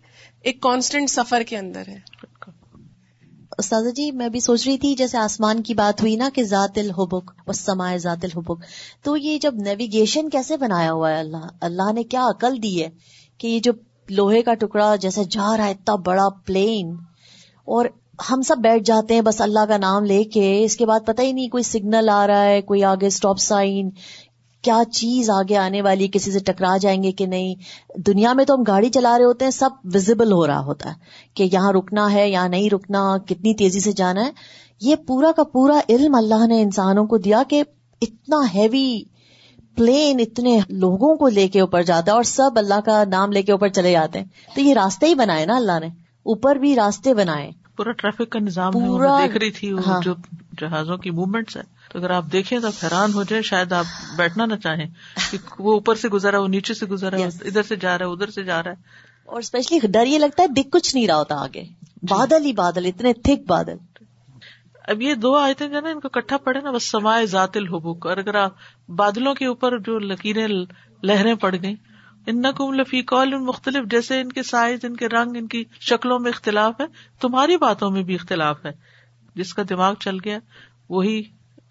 ایک 0.47 0.61
کانسٹینٹ 0.63 1.11
سفر 1.11 1.43
کے 1.43 1.57
اندر 1.59 1.89
ہے۔ 1.89 1.99
استاذہ 3.59 3.91
جی 3.91 4.11
میں 4.11 4.29
بھی 4.29 4.41
سوچ 4.41 4.67
رہی 4.67 4.79
تھی، 4.79 4.95
جیسے 4.95 5.19
آسمان 5.19 5.63
کی 5.63 5.75
بات 5.75 6.01
ہوئی 6.01 6.17
نا 6.17 6.29
کہ 6.35 6.43
ذات 6.43 6.79
الحبک 6.79 7.53
سمائے 7.55 7.99
ذات 7.99 8.25
الحبک، 8.25 8.65
تو 9.03 9.17
یہ 9.17 9.39
جب 9.39 9.55
نیویگیشن 9.55 10.31
کیسے 10.31 10.57
بنایا 10.57 10.93
ہوا 10.93 11.11
ہے 11.11 11.19
اللہ؟ 11.19 11.47
اللہ 11.61 11.93
نے 11.93 12.03
کیا 12.03 12.27
عقل 12.29 12.63
دی 12.63 12.83
ہے 12.83 12.89
کہ 13.39 13.47
یہ 13.47 13.61
جو 13.61 13.73
لوہے 14.09 14.43
کا 14.43 14.55
ٹکڑا 14.55 14.95
جیسے 14.97 15.25
جا 15.25 15.57
رہا 15.57 15.67
ہے، 15.67 15.71
اتنا 15.71 15.95
بڑا 15.95 16.29
پلین 16.47 16.95
اور 17.65 17.87
ہم 18.31 18.43
سب 18.43 18.57
بیٹھ 18.57 18.83
جاتے 18.85 19.15
ہیں، 19.15 19.21
بس 19.21 19.41
اللہ 19.41 19.65
کا 19.69 19.77
نام 19.77 20.05
لے 20.05 20.25
کے، 20.25 20.65
اس 20.65 20.77
کے 20.77 20.87
بعد 20.87 21.07
پتہ 21.07 21.23
ہی 21.23 21.33
نہیں، 21.33 21.49
کوئی 21.49 21.63
سگنل 21.63 22.09
آ 22.13 22.27
رہا 22.27 22.45
ہے، 22.45 22.61
کوئی 22.63 22.85
آگے 22.85 23.07
اسٹاپ 23.07 23.39
سائن 23.39 23.91
کیا 24.67 24.83
چیز 24.93 25.31
آگے 25.31 25.57
آنے 25.57 25.83
والی 25.83 26.09
کسی 26.13 26.33
سے 26.33 26.39
ٹکرا 26.39 26.77
جائیں 26.77 27.03
گے 27.03 27.13
کہ 27.13 27.27
نہیں؟ 27.27 27.55
دنیا 28.01 28.33
میں 28.33 28.45
تو 28.45 28.55
ہم 28.55 28.63
گاڑی 28.63 28.91
چلا 28.91 29.19
رہے 29.19 29.25
ہوتے 29.25 29.45
ہیں 29.45 29.53
سب 29.53 29.71
ویزیبل 29.85 30.33
ہو 30.33 30.47
رہا 30.47 30.61
ہوتا 30.61 30.89
ہے 30.89 30.95
کہ 31.35 31.49
یہاں 31.53 31.73
رکنا 31.73 32.13
ہے 32.13 32.31
یہاں 32.31 32.49
نہیں 32.49 32.71
رکنا 32.71 33.17
کتنی 33.27 33.55
تیزی 33.55 33.81
سے 33.81 33.93
جانا 33.93 34.27
ہے۔ 34.27 34.31
یہ 34.81 34.97
پورا 34.97 35.33
کا 35.37 35.43
پورا 35.43 35.81
علم 35.89 36.15
اللہ 36.15 36.47
نے 36.47 36.63
انسانوں 36.63 37.07
کو 37.07 37.19
دیا 37.19 37.43
کہ 37.49 37.63
اتنا 38.03 38.37
ہیوی 38.55 39.03
پلین 39.77 40.21
اتنے 40.21 40.61
لوگوں 40.69 41.17
کو 41.17 41.29
لے 41.29 41.49
کے 41.49 41.61
اوپر 41.61 41.83
جاتا 41.83 42.11
ہے 42.11 42.17
اور 42.17 42.23
سب 42.23 42.51
اللہ 42.57 42.81
کا 42.85 43.05
نام 43.05 43.33
لے 43.33 43.43
کے 43.43 43.53
اوپر 43.53 43.69
چلے 43.69 43.93
جاتے 43.93 44.19
ہیں۔ 44.19 44.27
تو 44.55 44.61
یہ 44.61 44.75
راستے 44.75 45.07
ہی 45.07 45.15
بنائے 45.15 45.47
نا 45.47 45.57
اللہ 45.57 45.81
نے۔ 45.81 45.87
اوپر 46.23 46.57
بھی 46.57 46.77
راستے 46.77 47.15
بنائے۔ 47.15 47.51
پورا 47.77 47.93
ٹریفک 47.93 48.31
کا 48.31 48.39
نظام 48.39 48.73
پورا- 48.73 49.23
دیکھ 49.23 49.37
رہی 49.37 49.51
تھی 49.51 49.73
ہاں۔ 49.87 50.01
جو 50.03 50.15
جہازوں 50.61 50.97
کی 50.97 51.11
موومنٹس 51.11 51.57
ہے۔ 51.57 51.76
تو 51.97 52.01
اگر 52.01 52.11
آپ 52.11 52.25
دیکھیں 52.33 52.59
تو 52.59 52.67
آپ 52.67 52.85
حیران 52.85 53.13
ہو 53.15 53.23
جائیں 53.23 53.43
شاید 53.43 53.73
آپ 53.73 53.85
بیٹھنا 54.17 54.47
نہ 54.47 54.55
چاہیں 54.55 54.87
کہ 55.31 55.39
وہ 55.59 55.73
اوپر 55.73 55.95
سے 55.95 56.09
گزرا 56.09 56.39
وہ 56.39 56.49
نیچے 56.49 56.75
سے 56.75 56.87
گزرا 56.87 57.17
Yes. 57.17 57.31
ادھر 57.45 57.63
سے 57.63 57.77
جا 57.77 57.99
رہا 57.99 58.07
ہے 58.07 58.11
ادھر 58.11 58.31
سے 58.31 58.45
جا 58.45 58.63
رہا 58.63 58.71
ہے۔ 58.71 58.77
اور 59.25 59.39
اسپیشلی 59.39 59.79
ڈر 59.89 60.07
یہ 60.07 60.19
لگتا 60.19 60.43
ہے 60.43 60.49
دکھ 60.49 60.69
کچھ 60.73 60.95
نہیں 60.95 61.07
رہا 61.07 61.17
ہوتا 61.17 61.35
آگے۔ 61.35 61.65
بادل 62.03 62.45
ہی 62.45 62.53
بادل 62.53 62.87
اتنے 62.87 63.13
تھک 63.13 63.47
بادل۔ 63.47 64.05
اب 64.89 65.03
یہ 65.03 65.15
دو 65.15 65.35
آیتیں 65.37 65.69
جو 65.69 65.81
نا 65.81 65.89
ان 65.89 66.01
کو 66.01 66.09
کٹھا 66.09 66.37
پڑے 66.37 66.61
نا 66.61 66.71
بس 66.71 66.91
سمائے 66.91 67.27
ذات 67.27 67.57
الحبوک۔ 67.57 68.07
اور 68.07 68.17
اگر 68.17 68.35
آپ 68.35 68.53
بادلوں 68.89 69.35
کے 69.35 69.47
اوپر 69.47 69.79
جو 69.79 69.99
لکیریں 69.99 70.49
لہریں 71.03 71.35
پڑ 71.35 71.55
گئیں 71.63 71.77
ان 72.27 72.43
نقم 72.43 72.73
لفی 72.73 73.03
کال 73.03 73.35
مختلف 73.35 73.91
جیسے 73.91 74.21
ان 74.21 74.33
کے 74.33 74.43
سائز 74.43 74.79
ان 74.83 74.97
کے 74.97 75.09
رنگ 75.09 75.37
ان 75.37 75.47
کی 75.47 75.65
شکلوں 75.81 76.19
میں 76.19 76.31
اختلاف 76.31 76.81
ہے 76.81 76.87
تمہاری 77.21 77.57
باتوں 77.57 77.91
میں 77.91 78.03
بھی 78.03 78.15
اختلاف 78.15 78.67
ہے۔ 78.67 78.71
جس 79.35 79.55
کا 79.55 79.63
دماغ 79.71 79.95
چل 79.95 80.17
گیا 80.25 80.39
وہی 80.89 81.23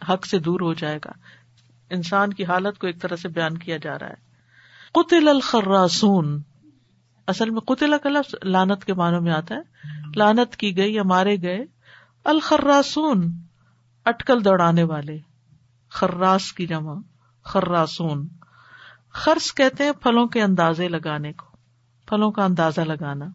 حق 0.10 0.26
سے 0.26 0.40
دور 0.40 0.60
ہو 0.60 0.74
جائے 0.74 0.98
گا۔ 1.06 1.12
انسان 1.90 2.34
کی 2.34 2.46
حالت 2.46 2.78
کو 2.78 2.88
ایک 2.88 3.02
طرح 3.02 3.16
سے 3.16 3.28
بیان 3.28 3.58
کیا 3.58 3.78
جا 3.78 4.00
رہا 4.00 4.08
ہے۔ 4.08 4.26
قتل 4.94 5.28
الخراسون 5.28 6.42
اصل 7.28 7.50
میں 7.50 7.60
قتل 7.60 7.94
کا 8.04 8.10
لفظ 8.10 8.36
لانت 8.44 8.86
کے 8.86 8.94
معنوں 8.94 9.22
میں 9.22 9.32
آتا 9.32 9.56
ہے۔ 9.56 9.60
لانت 10.16 10.56
کی 10.56 10.78
گئی 10.78 10.94
یا 10.94 11.04
مارے 11.04 11.36
گئے۔ 11.42 11.66
الخراسون 12.26 13.32
اٹکل 14.06 14.46
دوڑانے 14.46 14.84
والے۔ 14.84 15.18
خراس 15.90 16.54
کی 16.54 16.68
جمع۔ 16.68 16.94
خراسون۔ 17.44 18.28
خرس 19.10 19.54
کہتے 19.54 19.84
ہیں 19.84 19.92
پھلوں 19.92 20.28
کے 20.28 20.42
اندازے 20.42 20.88
لگانے 20.88 21.34
کو۔ 21.34 21.46
پھلوں 22.06 22.32
کا 22.32 22.46
اندازہ 22.46 22.82
لگانا۔ 22.82 23.26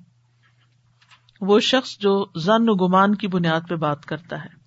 وہ 1.40 1.60
شخص 1.60 1.98
جو 1.98 2.24
زن 2.36 2.68
و 2.68 2.74
گمان 2.74 3.14
کی 3.14 3.28
بنیاد 3.28 3.60
پہ 3.68 3.74
بات 3.74 4.04
کرتا 4.04 4.44
ہے۔ 4.44 4.59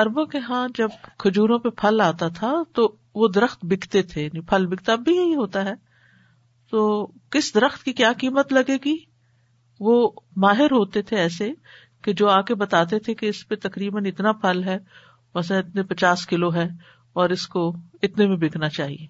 اربوں 0.00 0.24
کے 0.24 0.38
ہاں 0.38 0.68
جب 0.78 0.88
کھجوروں 1.18 1.58
پہ 1.58 1.68
پھل 1.68 2.00
آتا 2.00 2.28
تھا 2.28 2.62
تو 2.74 2.96
وہ 3.14 3.28
درخت 3.28 3.58
بکتے 3.62 4.02
تھے 4.02 4.22
یعنی 4.22 4.40
پھل 4.40 4.66
بکتا، 4.66 4.92
اب 4.92 4.98
بھی 4.98 5.16
یہی 5.16 5.34
ہوتا 5.34 5.64
ہے۔ 5.64 5.74
تو 6.70 7.06
کس 7.30 7.54
درخت 7.54 7.84
کی 7.84 7.92
کیا 7.92 8.12
قیمت 8.18 8.52
لگے 8.52 8.76
گی؟ 8.84 8.96
وہ 9.80 10.10
ماہر 10.36 10.70
ہوتے 10.72 11.02
تھے 11.02 11.16
ایسے 11.16 11.52
کہ 12.02 12.12
جو 12.12 12.28
آ 12.28 12.40
کے 12.40 12.54
بتاتے 12.54 12.98
تھے 12.98 13.14
کہ 13.14 13.26
اس 13.26 13.48
پہ 13.48 13.54
تقریباً 13.62 14.06
اتنا 14.06 14.32
پھل 14.32 14.64
ہے، 14.64 14.78
مثلا 15.34 15.58
اتنے 15.58 15.82
پچاس 15.82 16.26
کلو 16.26 16.54
ہے 16.54 16.68
اور 17.12 17.30
اس 17.30 17.46
کو 17.46 17.76
اتنے 18.02 18.26
میں 18.26 18.36
بکنا 18.36 18.68
چاہیے۔ 18.68 19.06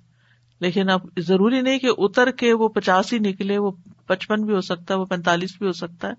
لیکن 0.61 0.91
اب 0.91 1.01
ضروری 1.19 1.61
نہیں 1.61 1.79
کہ 1.79 1.89
اتر 1.99 2.31
کے 2.31 2.53
وہ 2.53 2.69
پچاس 2.69 3.13
ہی 3.13 3.19
نکلے، 3.19 3.59
وہ 3.59 3.71
پچپن 4.07 4.47
بھی 4.47 4.55
ہو 4.55 4.61
سکتا 4.61 4.95
ہے، 4.95 4.99
وہ 4.99 5.05
پینتالیس 5.05 5.59
بھی 5.59 5.67
ہو 5.67 5.73
سکتا 5.73 6.09
ہے۔ 6.09 6.13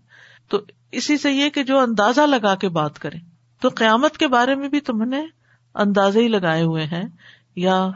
تو 0.47 0.59
اسی 0.91 1.17
سے 1.17 1.31
یہ 1.31 1.49
کہ 1.49 1.63
جو 1.63 1.79
اندازہ 1.79 2.21
لگا 2.21 2.55
کے 2.55 2.69
بات 2.69 2.99
کریں۔ 2.99 3.30
تو 3.61 3.69
قیامت 3.75 4.17
کے 4.17 4.27
بارے 4.27 4.55
میں 4.55 4.69
بھی 4.69 4.79
تم 4.79 5.03
نے 5.03 5.25
اندازے 5.75 6.23
ہی 6.23 6.27
لگائے 6.27 6.63
ہوئے 6.63 6.85
ہیں 6.85 7.03
یا 7.55 7.89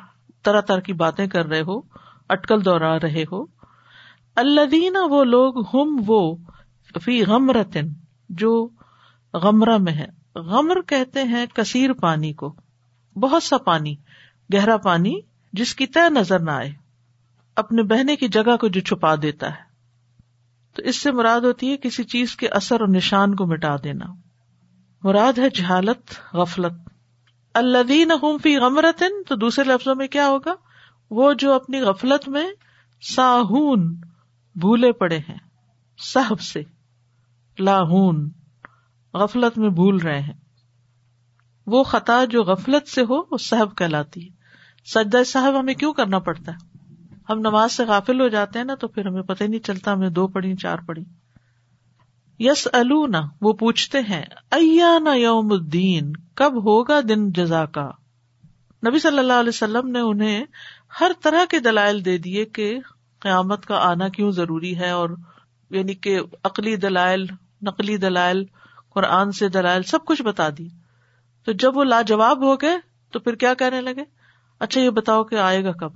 طرح 0.43 0.61
طرح 0.61 0.79
کی 0.79 0.93
باتیں 0.93 1.27
کر 1.27 1.45
رہے 1.45 1.61
ہو، 1.61 1.81
اٹکل 2.29 2.65
دوہرا 2.65 2.99
رہے 2.99 3.23
ہو۔ 3.31 3.45
الدین 4.35 4.97
وہ 5.09 5.23
لوگ 5.23 5.59
ہم، 5.59 6.03
وہ 6.07 6.35
فی 7.01 7.25
غمرتن، 7.25 7.87
جو 8.29 8.69
غمرہ 9.33 9.77
میں 9.77 9.93
ہے 9.93 10.39
غمر 10.39 10.81
کہتے 10.81 11.23
ہیں 11.23 11.45
کثیر 11.45 11.93
پانی 11.93 12.33
کو، 12.33 12.55
بہت 13.15 13.43
سا 13.43 13.57
پانی، 13.57 13.95
گہرا 14.53 14.77
پانی، 14.77 15.19
جس 15.53 15.75
کی 15.75 15.87
طے 15.87 16.09
نظر 16.09 16.39
نہ 16.39 16.51
آئے، 16.51 16.71
اپنے 17.55 17.83
بہنے 17.83 18.15
کی 18.15 18.27
جگہ 18.27 18.57
کو 18.57 18.67
جو 18.67 18.81
چھپا 18.81 19.15
دیتا 19.21 19.49
ہے۔ 19.49 19.65
تو 20.75 20.81
اس 20.81 21.01
سے 21.01 21.11
مراد 21.11 21.41
ہوتی 21.41 21.71
ہے 21.71 21.77
کسی 21.77 22.03
چیز 22.03 22.35
کے 22.35 22.47
اثر 22.47 22.81
اور 22.81 22.89
نشان 22.89 23.35
کو 23.35 23.45
مٹا 23.45 23.75
دینا۔ 23.83 24.24
مراد 25.05 25.37
ہے 25.37 25.49
جہالت، 25.49 26.35
غفلت۔ 26.35 26.73
الدین 27.53 28.11
فی 28.43 28.57
غمرتن، 28.57 29.23
تو 29.27 29.35
دوسرے 29.35 29.63
لفظوں 29.63 29.95
میں 29.95 30.07
کیا 30.07 30.27
ہوگا؟ 30.27 30.53
وہ 31.11 31.33
جو 31.33 31.53
اپنی 31.53 31.81
غفلت 31.81 32.29
میں 32.29 32.47
ساہون، 33.01 33.95
بھولے 34.55 34.91
پڑے 34.91 35.17
ہیں 35.17 35.37
صحب 35.97 36.39
سے، 36.39 36.63
لاہون، 37.59 38.29
غفلت 39.13 39.57
میں 39.57 39.69
بھول 39.69 39.97
رہے 39.97 40.21
ہیں۔ 40.21 40.33
وہ 41.67 41.83
خطا 41.83 42.25
جو 42.25 42.43
غفلت 42.43 42.87
سے 42.87 43.01
ہو، 43.01 43.19
وہ 43.31 43.37
صحب 43.37 43.77
کہلاتی 43.77 44.25
ہے۔ 44.25 44.29
سجدہ 44.85 45.23
صاحب 45.25 45.59
ہمیں 45.59 45.73
کیوں 45.73 45.93
کرنا 45.93 46.19
پڑتا 46.19 46.51
ہے؟ 46.51 46.77
ہم 47.29 47.39
نماز 47.39 47.71
سے 47.71 47.85
غافل 47.85 48.21
ہو 48.21 48.27
جاتے 48.27 48.59
ہیں 48.59 48.65
نا، 48.65 48.75
تو 48.75 48.87
پھر 48.87 49.07
ہمیں 49.07 49.21
پتہ 49.21 49.43
ہی 49.43 49.49
نہیں 49.49 49.65
چلتا، 49.65 49.93
ہمیں 49.93 50.09
دو 50.09 50.27
پڑھی، 50.27 50.55
چار 50.55 50.77
پڑھی۔ 50.85 51.03
یس 52.39 52.67
النا 52.73 53.21
وہ 53.41 53.53
پوچھتے 53.53 53.99
ہیں 53.99 54.23
ایانا 54.51 55.13
یوم 55.13 55.51
الدین، 55.51 56.13
کب 56.35 56.65
ہوگا 56.65 56.99
دن 57.09 57.31
جزا 57.31 57.65
کا؟ 57.65 57.91
نبی 58.87 58.99
صلی 58.99 59.19
اللہ 59.19 59.33
علیہ 59.33 59.49
وسلم 59.49 59.87
نے 59.87 59.99
انہیں 59.99 60.45
ہر 61.01 61.11
طرح 61.23 61.45
کے 61.49 61.59
دلائل 61.59 62.05
دے 62.05 62.17
دیے 62.17 62.45
کہ 62.45 62.79
قیامت 63.19 63.65
کا 63.65 63.75
آنا 63.77 64.07
کیوں 64.07 64.31
ضروری 64.31 64.79
ہے 64.79 64.89
اور 64.89 65.09
یعنی 65.69 65.93
کہ 65.93 66.19
عقلی 66.43 66.75
دلائل، 66.75 67.25
نقلی 67.61 67.97
دلائل، 67.97 68.45
قرآن 68.93 69.31
سے 69.31 69.49
دلائل، 69.49 69.83
سب 69.83 70.05
کچھ 70.05 70.21
بتا 70.21 70.49
دی۔ 70.57 70.67
تو 71.45 71.51
جب 71.51 71.77
وہ 71.77 71.83
لاجواب 71.83 72.43
ہو 72.43 72.55
گئے، 72.55 72.77
تو 73.11 73.19
پھر 73.19 73.35
کیا 73.35 73.53
کہنے 73.53 73.81
لگے؟ 73.81 74.03
اچھا 74.59 74.81
یہ 74.81 74.89
بتاؤ 74.89 75.23
کہ 75.23 75.35
آئے 75.35 75.63
گا 75.63 75.71
کب؟ 75.71 75.93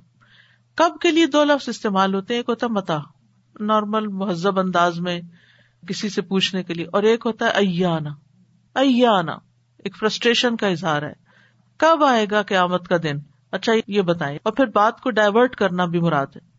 کب 0.74 0.98
کے 1.00 1.10
لیے 1.10 1.26
دو 1.26 1.44
لفظ 1.44 1.68
استعمال 1.68 2.14
ہوتے 2.14 2.34
ہیں؟ 2.34 2.38
ایک 2.38 2.48
ہوتا 2.48 2.66
متا، 2.66 2.98
نارمل، 3.60 4.06
مہذب 4.06 4.58
انداز 4.58 5.00
میں۔ 5.00 5.20
کسی 5.88 6.08
سے 6.08 6.22
پوچھنے 6.22 6.62
کے 6.62 6.74
لیے۔ 6.74 6.86
اور 6.92 7.02
ایک 7.02 7.22
ہوتا 7.26 7.44
ہے 7.44 7.50
ایانا۔ 7.50 8.10
ایانا، 8.74 9.32
ایک 9.78 9.96
فرسٹریشن 9.96 10.56
کا 10.56 10.66
اظہار 10.66 11.02
ہے۔ 11.02 11.12
کب 11.76 12.04
آئے 12.04 12.26
گا 12.30 12.42
قیامت 12.42 12.88
کا 12.88 12.96
دن؟ 13.02 13.18
اچھا 13.52 13.72
یہ 13.86 14.02
بتائیں۔ 14.02 14.38
اور 14.42 14.52
پھر 14.52 14.66
بات 14.66 15.00
کو 15.00 15.10
ڈائیورٹ 15.10 15.56
کرنا 15.56 15.84
بھی 15.84 16.00
مراد 16.00 16.26
ہے۔ 16.36 16.50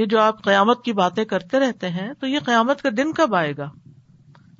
یہ 0.00 0.06
جو 0.06 0.20
آپ 0.20 0.42
قیامت 0.44 0.84
کی 0.84 0.92
باتیں 0.92 1.24
کرتے 1.24 1.60
رہتے 1.60 1.88
ہیں، 1.88 2.12
تو 2.20 2.26
یہ 2.26 2.38
قیامت 2.44 2.82
کا 2.82 2.88
دن 2.96 3.12
کب 3.12 3.34
آئے 3.34 3.52
گا؟ 3.58 3.70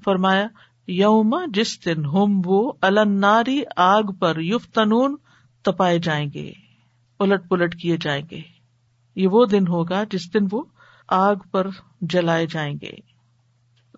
فرمایا، 0.05 0.47
یوم 0.87 1.39
جس 1.55 1.85
دن 1.85 2.05
ہم 2.05 2.41
وہ 2.45 2.73
الناری 2.81 3.63
آگ 3.77 4.03
پر 4.03 4.39
یوف 4.39 4.67
تنون 4.67 5.17
تپائے 5.63 5.99
جائیں 5.99 6.29
گے، 6.35 6.53
الٹ 7.21 7.49
پلٹ 7.49 7.81
کیے 7.81 7.97
جائیں 8.01 8.23
گے۔ 8.31 8.41
یہ 9.17 9.29
وہ 9.29 9.47
دن 9.47 9.69
ہوگا 9.69 10.05
جس 10.11 10.35
دن 10.35 10.47
وہ 10.53 10.63
آگ 11.09 11.37
پر 11.51 11.67
جلائے 12.01 12.47
جائیں 12.47 12.75
گے۔ 12.83 13.08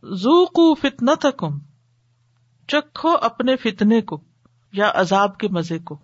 زو 0.03 0.75
فتنا 0.75 1.13
تکم 1.21 1.59
چکھو 2.69 3.17
اپنے 3.23 3.57
فتنے 3.57 4.01
کو 4.01 4.21
یا 4.73 4.93
عذاب 4.95 5.39
کے 5.39 5.49
مزے 5.49 5.79
کو۔ 5.79 5.99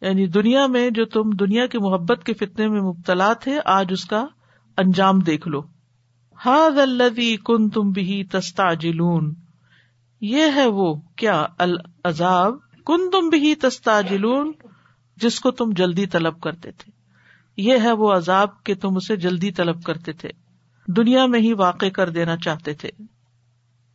یعنی 0.00 0.26
دنیا 0.26 0.66
میں 0.66 0.90
جو 0.90 1.04
تم 1.04 1.30
دنیا 1.30 1.66
کی 1.66 1.78
محبت 1.78 2.24
کے 2.24 2.32
فتنے 2.34 2.68
میں 2.68 2.80
مبتلا 2.80 3.32
تھے، 3.32 3.58
آج 3.64 3.86
اس 3.90 4.04
کا 4.04 4.26
انجام 4.76 5.18
دیکھ 5.18 5.48
لو۔ 5.48 5.62
ہاد 6.46 6.78
الدی 6.78 7.36
کن 7.36 7.68
تم 7.68 7.90
بھی 7.90 8.24
تستا 8.24 8.74
جلون 8.74 9.34
یہ 10.20 10.42
ہے 10.54 10.66
وہ 10.66 10.94
کیا؟ 11.16 11.46
العذاب۔ 11.58 12.54
کن 12.86 13.10
تم 13.10 13.28
بھی 13.28 13.54
تستا 13.54 14.00
جلون 14.00 14.52
جس 15.16 15.40
کو 15.40 15.50
تم 15.50 15.70
جلدی 15.70 16.06
طلب 16.06 16.40
کرتے 16.40 16.72
تھے۔ 16.72 16.92
یہ 17.56 17.78
ہے 17.82 17.92
وہ 17.92 18.12
عذاب 18.12 18.64
کہ 18.64 18.74
تم 18.74 18.96
اسے 18.96 19.16
جلدی 19.16 19.52
طلب 19.52 19.82
کرتے 19.82 20.12
تھے۔ 20.12 20.28
دنیا 20.86 21.26
میں 21.26 21.40
ہی 21.40 21.52
واقع 21.52 21.86
کر 21.86 22.10
دینا 22.10 22.36
چاہتے 22.36 22.74
تھے۔ 22.74 22.90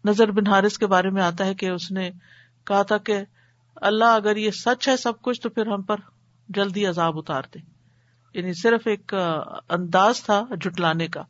نظر 0.05 0.31
بن 0.31 0.47
حارث 0.47 0.77
کے 0.77 0.87
بارے 0.87 1.09
میں 1.09 1.23
آتا 1.23 1.45
ہے 1.45 1.55
کہ 1.55 1.69
اس 1.69 1.91
نے 1.91 2.09
کہا 2.65 2.81
تھا 2.81 2.97
کہ 2.97 3.23
اللہ 3.75 4.05
اگر 4.05 4.37
یہ 4.37 4.51
سچ 4.51 4.87
ہے 4.87 4.97
سب 4.97 5.21
کچھ 5.21 5.41
تو 5.41 5.49
پھر 5.49 5.67
ہم 5.67 5.81
پر 5.81 5.95
جلدی 6.49 6.85
عذاب 6.85 7.17
اتار 7.17 7.41
دے۔ 7.53 7.59
یعنی 8.33 8.53
صرف 8.53 8.87
ایک 8.87 9.13
انداز 9.69 10.23
تھا 10.23 10.45
جٹلانے 10.61 11.07
کا 11.07 11.21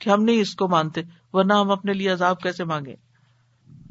کہ 0.00 0.10
ہم 0.10 0.22
نہیں 0.22 0.40
اس 0.40 0.54
کو 0.54 0.68
مانتے، 0.68 1.02
ورنہ 1.32 1.52
ہم 1.52 1.70
اپنے 1.70 1.92
لیے 1.92 2.08
عذاب 2.08 2.40
کیسے 2.40 2.64
مانگے 2.64 2.94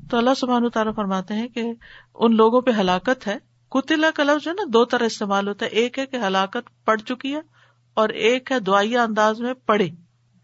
تو 0.09 0.17
اللہ 0.17 0.29
سبحان 0.37 0.69
تعالیٰ 0.69 0.95
فرماتے 0.95 1.33
ہیں 1.33 1.47
کہ 1.47 1.73
ان 2.15 2.35
لوگوں 2.35 2.61
پہ 2.61 2.71
ہلاکت 2.71 3.27
ہے۔ 3.27 3.37
کتلا 3.71 4.11
کا 4.15 4.23
لفظ 4.23 4.43
جو 4.43 4.51
ہے 4.51 4.55
نا، 4.55 4.69
دو 4.73 4.85
طرح 4.85 5.05
استعمال 5.05 5.47
ہوتا 5.47 5.65
ہے۔ 5.65 5.69
ایک 5.69 5.99
ہے 5.99 6.05
کہ 6.05 6.17
ہلاکت 6.27 6.85
پڑ 6.85 6.97
چکی 6.97 7.35
ہے 7.35 7.39
اور 7.93 8.09
ایک 8.09 8.51
ہے 8.51 8.59
دعائیا 8.59 9.03
انداز 9.03 9.39
میں 9.39 9.53
پڑے۔ 9.53 9.89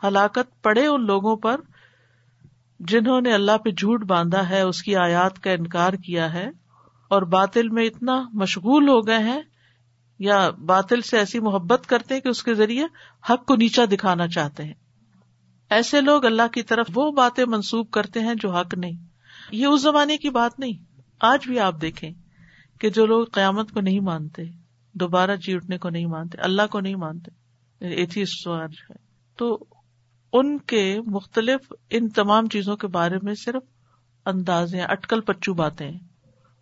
ہلاکت 0.04 0.64
پڑے 0.64 0.88
ان 0.88 1.06
لوگوں 1.06 1.36
پر 1.36 1.62
جنہوں 2.88 3.22
نے 3.22 3.34
اللہ 3.34 3.58
پہ 3.58 3.70
جھوٹ 3.70 4.04
باندھا 4.04 4.50
ہے، 4.50 4.62
اس 4.62 4.84
کی 4.84 4.96
آیات 4.96 5.40
کا 5.40 5.52
انکار 5.52 5.94
کیا 5.94 6.34
ہے۔ 6.34 6.50
اور 7.08 7.22
باطل 7.22 7.70
میں 7.70 7.86
اتنا 7.86 8.24
مشغول 8.34 8.90
ہو 8.90 9.08
گئے 9.08 9.18
ہیں 9.18 9.42
یا 10.20 10.50
باطل 10.50 11.02
سے 11.02 11.18
ایسی 11.18 11.40
محبت 11.40 11.88
کرتے 11.88 12.14
ہیں 12.14 12.22
کہ 12.22 12.28
اس 12.28 12.44
کے 12.44 12.54
ذریعے 12.54 12.86
حق 13.30 13.46
کو 13.46 13.56
نیچا 13.56 13.86
دکھانا 13.92 14.28
چاہتے 14.28 14.64
ہیں۔ 14.64 14.74
ایسے 15.70 16.02
لوگ 16.02 16.26
اللہ 16.26 16.48
کی 16.54 16.64
طرف 16.64 16.88
وہ 16.96 17.12
باتیں 17.12 17.46
منسوب 17.48 17.92
کرتے 17.92 18.20
ہیں 18.20 18.34
جو 18.36 18.52
حق 18.52 18.74
نہیں۔ 18.78 18.98
یہ 19.52 19.68
اس 19.68 19.82
زمانے 19.82 20.18
کی 20.18 20.30
بات 20.30 20.60
نہیں۔ 20.60 21.02
آج 21.22 21.48
بھی 21.48 21.60
آپ 21.60 21.82
دیکھیں 21.82 22.12
کہ 22.80 22.90
جو 22.90 23.06
لوگ 23.06 23.26
قیامت 23.26 23.72
کو 23.72 23.82
نہیں 23.82 24.00
مانتے، 24.00 24.42
دوبارہ 24.94 25.36
جی 25.36 25.56
اٹھنے 25.56 25.78
کو 25.78 25.90
نہیں 25.90 26.06
مانتے، 26.06 26.38
اللہ 26.38 26.62
کو 26.72 26.80
نہیں 26.80 26.96
مانتے 26.96 27.32
یعنی 27.82 27.96
ایتھیسٹ 27.96 28.50
تو 29.38 29.66
ان 30.34 30.58
کے 30.58 31.00
مختلف 31.06 31.74
ان 31.90 32.10
تمام 32.10 32.48
چیزوں 32.48 32.78
کے 32.78 32.88
بارے 32.88 33.16
میں 33.22 33.36
صرف 33.36 33.64
انداز 34.26 34.76
اٹکل 34.76 35.22
پچو 35.22 35.54
باتیں 35.54 35.92
ہیں، 35.92 36.00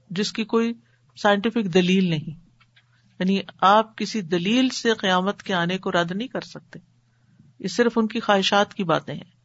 جس 0.10 0.34
کی 0.34 0.44
کوئی 0.44 0.74
سائنٹیفک 1.18 1.74
دلیل 1.74 2.10
نہیں۔ 2.10 2.40
یعنی 3.20 3.40
آپ 3.62 3.98
کسی 3.98 4.22
دلیل 4.22 4.70
سے 4.70 4.94
قیامت 4.94 5.44
کے 5.44 5.54
آنے 5.54 5.78
کو 5.78 5.92
رد 5.92 6.12
نہیں 6.12 6.28
کر 6.28 6.42
سکتے۔ 6.42 6.80
یہ 7.60 7.68
صرف 7.68 7.92
ان 7.96 8.08
کی 8.08 8.20
خواہشات 8.20 8.74
کی 8.74 8.84
باتیں 8.84 9.14
ہیں۔ 9.14 9.40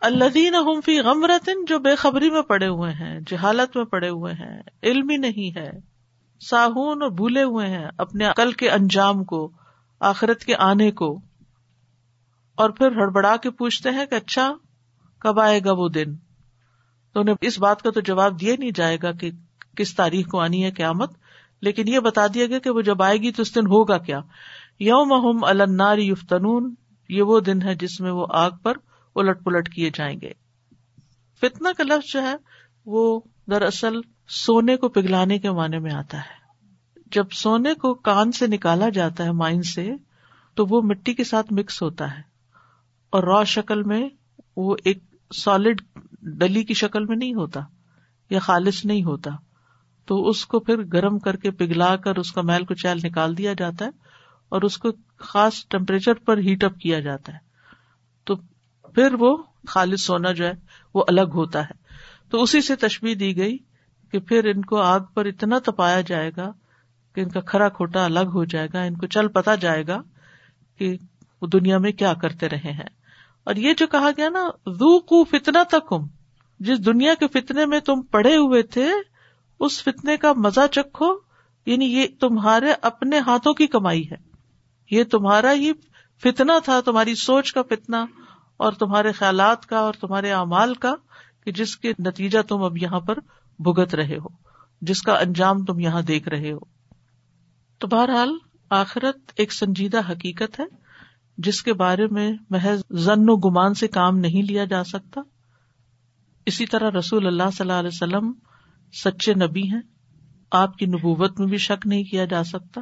اللہ 0.00 0.80
فی 0.84 1.00
غمرتن، 1.00 1.64
جو 1.64 1.78
بے 1.78 1.96
خبری 1.96 2.30
میں 2.30 2.42
پڑے 2.42 2.68
ہوئے 2.68 2.92
ہیں، 2.92 3.20
جہالت 3.26 3.76
میں 3.76 3.84
پڑے 3.84 4.08
ہوئے 4.08 4.34
ہیں، 4.34 4.62
علم 4.82 5.10
ہی 5.10 5.16
نہیں 5.16 5.56
ہے، 5.56 5.70
ساہون 6.40 7.02
اور 7.02 7.10
بھولے 7.10 7.42
ہوئے 7.42 7.66
ہیں 7.66 7.88
اپنے 7.98 8.24
عقل 8.24 8.52
کے 8.52 8.70
انجام 8.70 9.24
کو، 9.24 9.52
آخرت 10.00 10.44
کے 10.44 10.54
آنے 10.58 10.90
کو۔ 10.90 11.20
اور 12.62 12.70
پھر 12.70 12.86
ہڑبڑا 12.86 13.36
کے 13.36 13.50
پوچھتے 13.50 13.90
ہیں 13.90 14.06
کہ 14.06 14.14
اچھا 14.14 14.52
کب 15.20 15.40
آئے 15.40 15.60
گا 15.64 15.72
وہ 15.72 15.88
دن؟ 15.88 16.16
تو 17.12 17.20
انہیں 17.20 17.34
اس 17.40 17.58
بات 17.58 17.82
کا 17.82 17.90
تو 17.90 18.00
جواب 18.00 18.40
دیا 18.40 18.54
نہیں 18.58 18.70
جائے 18.70 18.98
گا 19.02 19.12
کہ 19.12 19.30
کس 19.76 19.94
تاریخ 19.94 20.26
کو 20.26 20.40
آنی 20.40 20.64
ہے 20.64 20.70
قیامت، 20.70 21.10
لیکن 21.60 21.88
یہ 21.88 22.00
بتا 22.00 22.26
دیا 22.34 22.46
گیا 22.46 22.58
کہ 22.58 22.70
وہ 22.70 22.80
جب 22.80 23.02
آئے 23.02 23.16
گی 23.16 23.32
تو 23.32 23.42
اس 23.42 23.54
دن 23.54 23.66
ہوگا 23.66 23.98
کیا؟ 23.98 24.20
یوم 24.80 25.44
النار 25.44 25.98
یفتنون، 25.98 26.74
یہ 27.08 27.22
وہ 27.22 27.40
دن 27.40 27.62
ہے 27.62 27.74
جس 27.74 28.00
میں 28.00 28.10
وہ 28.10 28.26
آگ 28.30 28.50
پر 28.62 28.72
الٹ 29.16 29.44
پلٹ 29.44 29.74
کیے 29.74 29.90
جائیں 29.94 30.20
گے۔ 30.20 30.32
فتنا 31.40 31.72
کا 31.76 31.84
لفظ 31.84 32.12
جو 32.12 32.22
ہے، 32.22 32.34
وہ 32.86 33.20
دراصل 33.50 34.00
سونے 34.28 34.76
کو 34.76 34.88
پگلانے 34.88 35.38
کے 35.38 35.50
معنی 35.50 35.78
میں 35.78 35.92
آتا 35.92 36.18
ہے۔ 36.18 36.60
جب 37.06 37.30
سونے 37.32 37.74
کو 37.74 37.94
کان 37.94 38.32
سے 38.32 38.46
نکالا 38.46 38.88
جاتا 38.88 39.24
ہے 39.24 39.32
مائن 39.32 39.62
سے، 39.62 39.90
تو 40.54 40.66
وہ 40.66 40.82
مٹی 40.82 41.14
کے 41.14 41.24
ساتھ 41.24 41.52
مکس 41.52 41.82
ہوتا 41.82 42.18
ہے۔ 42.18 42.31
اور 43.12 43.22
را 43.22 43.44
شکل 43.44 43.82
میں 43.82 44.08
وہ 44.56 44.76
ایک 44.84 44.98
سالڈ 45.34 45.82
ڈلی 46.22 46.64
کی 46.64 46.74
شکل 46.74 47.04
میں 47.04 47.16
نہیں 47.16 47.34
ہوتا 47.34 47.60
یا 48.30 48.38
خالص 48.38 48.84
نہیں 48.84 49.04
ہوتا۔ 49.04 49.30
تو 50.06 50.28
اس 50.28 50.46
کو 50.46 50.60
پھر 50.60 50.82
گرم 50.92 51.18
کر 51.18 51.36
کے 51.36 51.50
پگھلا 51.50 51.96
کر 51.96 52.16
اس 52.16 52.32
کا 52.32 52.42
میل 52.42 52.64
کو 52.64 52.74
نکال 53.04 53.38
دیا 53.38 53.52
جاتا 53.52 53.84
ہے 53.84 53.90
اور 54.48 54.62
اس 54.62 54.78
کو 54.78 54.88
خاص 55.18 55.66
ٹیمپریچر 55.68 56.14
پر 56.14 56.38
ہیٹ 56.38 56.64
اپ 56.64 56.78
کیا 56.78 57.00
جاتا 57.00 57.32
ہے۔ 57.32 57.38
تو 58.24 58.36
پھر 58.94 59.14
وہ 59.18 59.36
خالص 59.68 60.02
سونا 60.02 60.32
جو 60.32 60.46
ہے 60.46 60.52
وہ 60.94 61.04
الگ 61.08 61.30
ہوتا 61.34 61.62
ہے۔ 61.62 61.74
تو 62.30 62.42
اسی 62.42 62.60
سے 62.60 62.76
تشبیح 62.76 63.14
دی 63.20 63.36
گئی 63.36 63.56
کہ 64.12 64.18
پھر 64.18 64.44
ان 64.44 64.62
کو 64.62 64.76
آگ 64.76 65.00
پر 65.14 65.24
اتنا 65.24 65.58
تپایا 65.58 66.00
جائے 66.00 66.30
گا 66.36 66.52
کہ 67.14 67.20
ان 67.20 67.28
کا 67.28 67.40
کھرا 67.40 67.68
کھوٹا 67.68 68.04
الگ 68.04 68.28
ہو 68.34 68.44
جائے 68.44 68.68
گا، 68.72 68.82
ان 68.82 68.96
کو 68.96 69.06
چل 69.06 69.28
پتا 69.28 69.54
جائے 69.54 69.86
گا 69.86 70.02
کہ 70.78 70.96
وہ 71.42 71.46
دنیا 71.46 71.78
میں 71.78 71.92
کیا 71.92 72.14
کرتے 72.14 72.48
رہے 72.48 72.72
ہیں۔ 72.72 73.01
اور 73.44 73.54
یہ 73.54 73.74
جو 73.78 73.86
کہا 73.86 74.10
گیا 74.16 74.28
نا 74.28 74.48
زو 74.66 74.98
کو 74.98 75.24
فتنا 75.24 75.62
تک 75.62 75.94
جس 76.60 76.86
دنیا 76.86 77.14
کے 77.14 77.26
فتنے 77.26 77.66
میں 77.66 77.80
تم 77.80 78.02
پڑے 78.02 78.36
ہوئے 78.36 78.62
تھے، 78.62 78.92
اس 79.60 79.82
فتنے 79.82 80.16
کا 80.16 80.32
مزہ 80.32 80.66
چکھو 80.70 81.18
یعنی 81.66 81.84
یہ 81.84 82.06
تمہارے 82.20 82.74
اپنے 82.82 83.18
ہاتھوں 83.18 83.54
کی 83.54 83.66
کمائی 83.66 84.10
ہے۔ 84.10 84.16
یہ 84.90 85.04
تمہارا 85.04 85.52
ہی 85.52 85.72
فتنا 86.22 86.58
تھا، 86.58 86.80
تمہاری 86.80 87.14
سوچ 87.14 87.52
کا 87.52 87.62
فتنا 87.62 88.06
اور 88.56 88.72
تمہارے 88.72 89.12
خیالات 89.12 89.66
کا 89.66 89.78
اور 89.78 89.94
تمہارے 90.00 90.32
اعمال 90.32 90.74
کا، 90.74 90.94
کہ 91.44 91.52
جس 91.52 91.76
کے 91.76 91.92
نتیجہ 91.98 92.38
تم 92.48 92.62
اب 92.62 92.78
یہاں 92.78 93.00
پر 93.00 93.18
بھگت 93.58 93.94
رہے 93.94 94.16
ہو، 94.16 94.28
جس 94.82 95.02
کا 95.02 95.12
انجام 95.12 95.64
تم 95.64 95.80
یہاں 95.80 96.02
دیکھ 96.02 96.28
رہے 96.28 96.52
ہو۔ 96.52 96.58
تو 97.78 97.86
بہرحال، 97.86 98.34
آخرت 98.70 99.32
ایک 99.36 99.52
سنجیدہ 99.52 100.00
حقیقت 100.10 100.60
ہے۔ 100.60 100.81
جس 101.38 101.62
کے 101.62 101.72
بارے 101.72 102.06
میں 102.06 102.32
محض 102.50 102.82
زن 102.90 103.28
و 103.28 103.36
گمان 103.36 103.74
سے 103.74 103.88
کام 103.88 104.18
نہیں 104.18 104.42
لیا 104.42 104.64
جا 104.64 104.84
سکتا۔ 104.84 105.20
اسی 106.46 106.66
طرح 106.66 106.90
رسول 106.90 107.26
اللہ 107.26 107.50
صلی 107.52 107.70
اللہ 107.70 107.78
علیہ 107.78 107.90
وسلم 107.92 108.32
سچے 109.04 109.34
نبی 109.34 109.62
ہیں۔ 109.62 109.80
آپ 110.50 110.76
کی 110.76 110.86
نبوت 110.86 111.40
میں 111.40 111.48
بھی 111.48 111.56
شک 111.56 111.86
نہیں 111.86 112.04
کیا 112.04 112.24
جا 112.24 112.44
سکتا۔ 112.44 112.80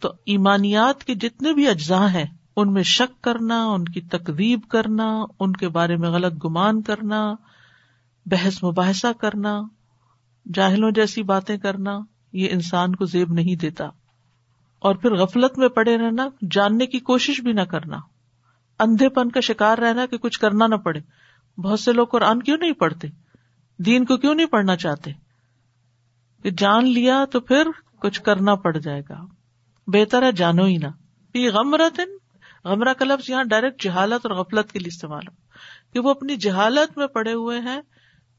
تو 0.00 0.12
ایمانیات 0.26 1.04
کے 1.04 1.14
جتنے 1.14 1.52
بھی 1.52 1.68
اجزاء 1.68 2.06
ہیں، 2.06 2.24
ان 2.56 2.72
میں 2.72 2.82
شک 2.82 3.22
کرنا، 3.22 3.66
ان 3.66 3.84
کی 3.84 4.00
تقریب 4.00 4.60
کرنا، 4.68 5.24
ان 5.40 5.52
کے 5.52 5.68
بارے 5.68 5.96
میں 5.96 6.10
غلط 6.10 6.44
گمان 6.44 6.82
کرنا، 6.82 7.34
بحث 8.26 8.64
مباحثہ 8.64 9.12
کرنا، 9.20 9.60
جاہلوں 10.54 10.90
جیسی 10.90 11.22
باتیں 11.22 11.58
کرنا، 11.58 11.98
یہ 12.32 12.48
انسان 12.50 12.94
کو 12.94 13.04
زیب 13.04 13.32
نہیں 13.32 13.56
دیتا۔ 13.56 13.84
اور 14.78 14.94
پھر 14.94 15.10
غفلت 15.14 15.58
میں 15.58 15.68
پڑے 15.68 15.98
رہنا، 15.98 16.28
جاننے 16.50 16.86
کی 16.86 16.98
کوشش 16.98 17.40
بھی 17.40 17.52
نہ 17.52 17.60
کرنا۔ 17.60 17.96
اندھے 18.78 19.08
پن 19.08 19.30
کا 19.30 19.40
شکار 19.40 19.78
رہنا 19.78 20.06
کہ 20.06 20.18
کچھ 20.18 20.40
کرنا 20.40 20.66
نہ 20.66 20.74
پڑے۔ 20.74 21.00
بہت 21.60 21.80
سے 21.80 21.92
لوگ 21.92 22.06
قرآن 22.06 22.42
کیوں 22.42 22.56
نہیں 22.56 22.72
پڑھتے؟ 22.72 23.08
دین 23.78 24.04
کو 24.04 24.16
کیوں 24.16 24.34
نہیں 24.34 24.46
پڑھنا 24.46 24.76
چاہتے؟ 24.76 25.10
کہ 26.42 26.50
جان 26.50 26.88
لیا 26.88 27.24
تو 27.24 27.40
پھر 27.40 27.68
کچھ 28.00 28.22
کرنا 28.22 28.54
پڑ 28.54 28.76
جائے 28.76 29.02
گا۔ 29.08 29.24
بہتر 29.86 30.22
ہے 30.22 30.32
جانو 30.32 30.64
ہی 30.64 30.76
نہ۔ 30.76 30.86
غمرتن، 31.54 32.10
غمرہ 32.64 32.92
کا 32.92 33.04
لفظ 33.04 33.30
یہاں 33.30 33.44
ڈائریکٹ 33.44 33.82
جہالت 33.82 34.26
اور 34.26 34.34
غفلت 34.34 34.72
کے 34.72 34.78
لیے 34.78 34.88
استعمال 34.88 35.22
ہو۔ 35.28 35.34
کہ 35.92 36.00
وہ 36.00 36.10
اپنی 36.10 36.36
جہالت 36.36 36.98
میں 36.98 37.06
پڑے 37.06 37.32
ہوئے 37.32 37.60
ہیں، 37.60 37.80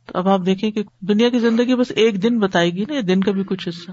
تو 0.06 0.18
اب 0.18 0.28
آپ 0.28 0.40
دیکھیں 0.46 0.70
کہ 0.70 0.82
دنیا 1.00 1.28
کی 1.28 1.38
زندگی 1.38 1.74
بس 1.74 1.92
ایک 1.96 2.22
دن 2.22 2.38
بتائے 2.38 2.70
گی 2.70 2.84
نا 2.88 2.94
دن 3.08 3.20
کا 3.20 3.30
بھی 3.30 3.44
کچھ 3.44 3.68
حصہ۔ 3.68 3.90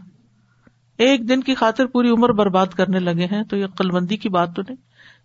ایک 0.98 1.30
دن 1.30 1.42
کی 1.42 1.56
خاطر 1.56 1.86
پوری 1.86 2.10
عمر 2.10 2.30
برباد 2.30 2.68
کرنے 2.68 3.00
لگے 3.00 3.26
ہیں، 3.26 3.44
تو 3.44 3.58
یہ 3.58 3.68
قلبندی 3.68 4.18
کی 4.18 4.30
بات 4.30 4.56
تو 4.56 4.62
نہیں۔ 4.62 4.78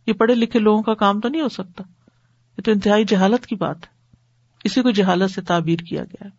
یہ 0.06 0.12
پڑھے 0.12 0.34
لکھے 0.34 0.58
لوگوں 0.58 0.82
کا 0.82 0.94
کام 0.94 1.20
تو 1.20 1.28
نہیں 1.28 1.42
ہو 1.42 1.48
سکتا۔ 1.48 1.84
یہ 2.58 2.62
تو 2.62 2.70
انتہائی 2.70 3.04
جہالت 3.04 3.46
کی 3.46 3.56
بات 3.56 3.76
ہے۔ 3.76 3.98
اسی 4.64 4.82
کو 4.82 4.90
جہالت 4.90 5.30
سے 5.30 5.40
تعبیر 5.40 5.78
کیا 5.78 6.04
گیا 6.04 6.24
ہے 6.24 6.30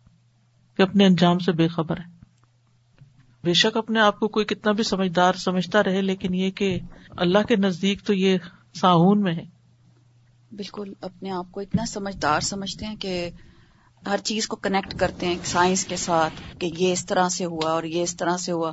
کہ 0.76 0.82
اپنے 0.82 1.06
انجام 1.06 1.38
سے 1.38 1.52
بے 1.52 1.68
خبر 1.68 1.96
ہے 1.96 2.09
بے 3.44 3.52
شک 3.54 3.76
اپنے 3.76 4.00
آپ 4.00 4.20
کو 4.20 4.28
کوئی 4.28 4.46
کتنا 4.46 4.72
بھی 4.72 4.84
سمجھدار 4.84 5.32
سمجھتا 5.32 5.82
رہے، 5.82 6.02
لیکن 6.02 6.34
یہ 6.34 6.50
کہ 6.50 6.78
اللہ 7.16 7.38
کے 7.48 7.56
نزدیک 7.56 8.02
تو 8.02 8.12
یہ 8.14 8.38
ساہون 8.74 9.20
میں 9.20 9.34
ہے۔ 9.34 9.44
بالکل، 10.52 10.92
اپنے 11.00 11.30
آپ 11.30 11.52
کو 11.52 11.60
اتنا 11.60 11.86
سمجھدار 11.86 12.40
سمجھتے 12.40 12.86
ہیں 12.86 12.96
کہ 12.96 13.30
ہر 14.06 14.16
چیز 14.24 14.48
کو 14.48 14.56
کنیکٹ 14.56 14.94
کرتے 14.98 15.26
ہیں 15.26 15.38
سائنس 15.44 15.84
کے 15.84 15.96
ساتھ 15.96 16.58
کہ 16.58 16.70
یہ 16.78 16.92
اس 16.92 17.06
طرح 17.06 17.28
سے 17.28 17.44
ہوا 17.44 17.70
اور 17.70 17.82
یہ 17.82 18.02
اس 18.02 18.16
طرح 18.16 18.36
سے 18.36 18.52
ہوا۔ 18.52 18.72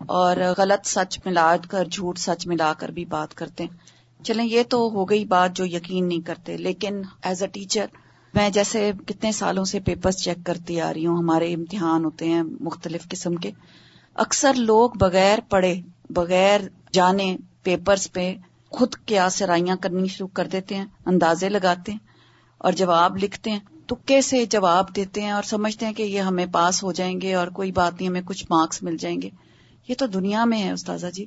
اور 0.00 0.36
غلط 0.58 0.86
سچ 0.86 1.18
ملا 1.24 1.56
کر، 1.70 1.84
جھوٹ 1.84 2.18
سچ 2.18 2.46
ملا 2.46 2.72
کر 2.78 2.88
بھی 2.88 3.04
بات 3.04 3.34
کرتے 3.34 3.64
ہیں۔ 3.64 3.76
چلیں، 4.24 4.44
یہ 4.44 4.62
تو 4.62 4.88
ہو 4.88 5.04
گئی 5.04 5.24
بات 5.24 5.56
جو 5.56 5.64
یقین 5.66 6.08
نہیں 6.08 6.26
کرتے، 6.26 6.56
لیکن 6.56 7.02
ایز 7.22 7.42
اے 7.42 7.48
ٹیچر 7.48 7.86
میں 8.34 8.50
جیسے 8.50 8.92
کتنے 9.06 9.32
سالوں 9.32 9.64
سے 9.64 9.80
پیپرز 9.80 10.16
چیک 10.16 10.46
کرتی 10.46 10.80
آ 10.80 10.92
رہی 10.94 11.06
ہوں، 11.06 11.18
ہمارے 11.18 11.54
امتحان 11.54 12.04
ہوتے 12.04 12.28
ہیں 12.28 12.42
مختلف 12.60 13.08
قسم 13.08 13.34
کے۔ 13.34 13.50
اکثر 14.14 14.54
لوگ 14.54 14.90
بغیر 14.90 15.38
پڑھے، 15.48 15.74
بغیر 16.10 16.60
جانے 16.92 17.36
پیپرز 17.62 18.12
پہ 18.12 18.34
خود 18.68 18.94
کیا 19.06 19.28
سرائیاں 19.28 19.76
کرنی 19.76 20.08
شروع 20.08 20.28
کر 20.28 20.46
دیتے 20.46 20.74
ہیں، 20.74 20.86
اندازے 21.06 21.48
لگاتے 21.48 21.92
ہیں 21.92 21.98
اور 22.58 22.72
جواب 22.72 23.16
لکھتے 23.16 23.50
ہیں۔ 23.50 23.58
تکے 23.86 24.20
سے 24.20 24.46
جواب 24.46 24.96
دیتے 24.96 25.22
ہیں 25.22 25.30
اور 25.30 25.42
سمجھتے 25.42 25.86
ہیں 25.86 25.92
کہ 25.92 26.02
یہ 26.02 26.20
ہمیں 26.20 26.46
پاس 26.52 26.82
ہو 26.82 26.92
جائیں 26.92 27.20
گے 27.20 27.34
اور 27.34 27.48
کوئی 27.48 27.72
بات 27.72 27.92
نہیں، 27.94 28.08
ہمیں 28.08 28.22
کچھ 28.24 28.46
مارکس 28.50 28.82
مل 28.82 28.96
جائیں 28.96 29.22
گے۔ 29.22 29.30
یہ 29.88 29.94
تو 29.98 30.06
دنیا 30.06 30.44
میں 30.44 30.62
ہے، 30.62 30.72
استاذہ 30.72 31.06
جی۔ 31.06 31.24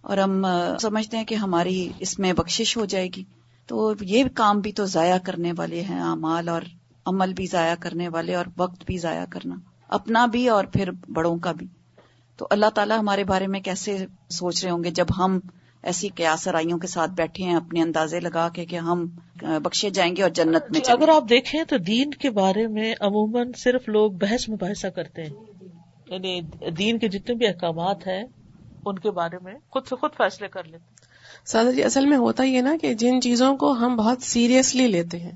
اور 0.00 0.18
ہم 0.18 0.46
سمجھتے 0.80 1.16
ہیں 1.16 1.24
کہ 1.24 1.34
ہماری 1.34 1.92
اس 1.98 2.18
میں 2.18 2.32
بخشش 2.32 2.76
ہو 2.76 2.84
جائے 2.84 3.08
گی۔ 3.08 3.24
تو 3.66 3.92
یہ 4.00 4.24
کام 4.34 4.60
بھی 4.60 4.72
تو 4.72 4.84
ضائع 4.84 5.18
کرنے 5.18 5.52
والے 5.56 5.80
ہیں 5.80 6.00
اعمال 6.00 6.48
اور 6.48 6.62
عمل 7.06 7.32
بھی 7.32 7.46
ضائع 7.46 7.74
کرنے 7.80 8.08
والے 8.08 8.34
اور 8.34 8.44
وقت 8.56 8.84
بھی 8.86 8.98
ضائع 8.98 9.24
کرنا 9.30 9.54
اپنا 9.88 10.26
بھی 10.26 10.48
اور 10.48 10.64
پھر 10.64 10.90
بڑوں 11.08 11.36
کا 11.38 11.52
بھی۔ 11.52 11.66
تو 12.36 12.46
اللہ 12.50 12.66
تعالیٰ 12.74 12.98
ہمارے 12.98 13.24
بارے 13.24 13.46
میں 13.46 13.60
کیسے 13.60 14.06
سوچ 14.30 14.64
رہے 14.64 14.72
ہوں 14.72 14.84
گے 14.84 14.90
جب 14.90 15.06
ہم 15.18 15.38
ایسی 15.82 16.08
قیاسرائیوں 16.08 16.78
کے 16.78 16.86
ساتھ 16.86 17.10
بیٹھے 17.10 17.44
ہیں 17.44 17.54
اپنے 17.54 17.82
اندازے 17.82 18.20
لگا 18.20 18.48
کے 18.48 18.64
کہ 18.64 18.76
ہم 18.76 19.06
بخشے 19.36 19.90
جائیں 19.90 20.16
گے 20.16 20.22
اور 20.22 20.30
جنت 20.30 20.70
میں 20.70 20.80
اگر 20.88 21.08
آپ 21.08 21.24
دیکھیں 21.28 21.64
تو 21.64 21.78
دین 21.78 22.10
کے 22.10 22.30
بارے 22.30 22.66
میں 22.66 22.94
عموماً 23.00 23.50
صرف 23.56 23.88
لوگ 23.88 24.12
بحث 24.12 24.48
مباحثہ 24.48 24.86
کرتے 24.86 25.22
ہیں۔ 25.22 25.30
یعنی 26.06 26.40
دین 26.70 26.98
کے 26.98 27.08
جتنے 27.08 27.34
بھی 27.34 27.46
احکامات 27.46 28.06
ہیں 28.06 28.24
ان 28.86 28.98
کے 28.98 29.10
بارے 29.10 29.36
میں 29.42 29.54
خود 29.70 29.86
سے 29.86 29.96
خود 29.96 30.10
فیصلے 30.16 30.48
کر 30.48 30.64
لیتے 30.64 31.03
سادہ 31.46 31.70
جی 31.70 31.84
اصل 31.84 32.06
میں 32.06 32.16
ہوتا 32.16 32.44
یہ 32.44 32.60
نا 32.60 32.76
کہ 32.82 32.94
جن 32.94 33.20
چیزوں 33.20 33.56
کو 33.56 33.72
ہم 33.72 33.96
بہت 33.96 34.22
سیریسلی 34.22 34.86
لیتے 34.86 35.18
ہیں، 35.18 35.32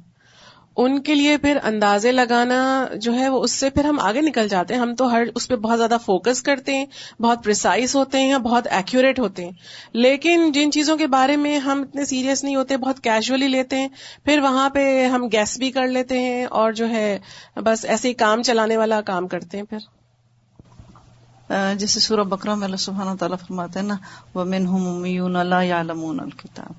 ان 0.77 1.01
کے 1.03 1.15
لیے 1.15 1.37
پھر 1.37 1.59
اندازے 1.65 2.13
لگانا 2.13 2.89
جو 2.97 3.15
ہے 3.15 3.29
وہ 3.29 3.43
اس 3.43 3.53
سے 3.53 3.71
پھر 3.71 3.85
ہم 3.85 3.99
آگے 4.01 4.21
نکل 4.21 4.49
جاتے 4.49 4.75
ہیں۔ 4.75 4.81
ہم 4.81 4.95
تو 4.95 5.11
ہر 5.13 5.23
اس 5.35 5.49
پہ 5.49 5.57
بہت 5.57 5.79
زیادہ 5.79 5.97
فوکس 6.05 6.43
کرتے 6.43 6.75
ہیں، 6.75 6.87
بہت 7.23 7.45
پرسائز 7.45 7.97
ہوتے 7.97 8.21
ہیں 8.21 8.39
بہت 8.39 8.67
ایکوریٹ 8.71 9.19
ہوتے 9.19 9.45
ہیں۔ 9.45 9.53
لیکن 9.93 10.53
جن 10.53 10.73
چیزوں 10.73 10.97
کے 10.97 11.07
بارے 11.07 11.37
میں 11.37 11.59
ہم 11.59 11.83
اتنے 11.83 12.05
سیریس 12.05 12.45
نہیں 12.45 12.57
ہوتے، 12.57 12.77
بہت 12.77 13.01
کیجولی 13.01 13.49
لیتے 13.49 13.77
ہیں، 13.77 13.89
پھر 14.25 14.39
وہاں 14.39 14.71
پہ 14.71 15.07
ہم 15.07 15.27
گیس 15.33 15.59
بھی 15.59 15.71
کر 15.71 15.87
لیتے 15.87 16.19
ہیں 16.19 16.45
اور 16.45 16.73
جو 16.73 16.89
ہے 16.89 17.19
بس 17.57 17.85
ایسے 17.85 18.09
ہی 18.09 18.15
کام 18.15 18.43
چلانے 18.43 18.77
والا 18.77 19.01
کام 19.01 19.29
کرتے 19.29 19.59
ہیں 19.59 19.65
پھر۔ 19.65 19.98
جیسے 21.51 22.01
سورہ 22.01 22.21
بکرا 22.21 22.55
میں 22.55 22.65
اللہ 22.65 22.77
سبحانہ 22.77 23.17
تعالیٰ 23.19 23.39
فرماتے 23.39 23.79
ہیں 23.79 23.87
نا 23.87 23.97
وہ 24.35 24.45
من 24.45 24.67
ہوں 24.67 25.05
اللہ 25.35 25.65
یا 25.65 25.81
الکتاب 25.81 26.73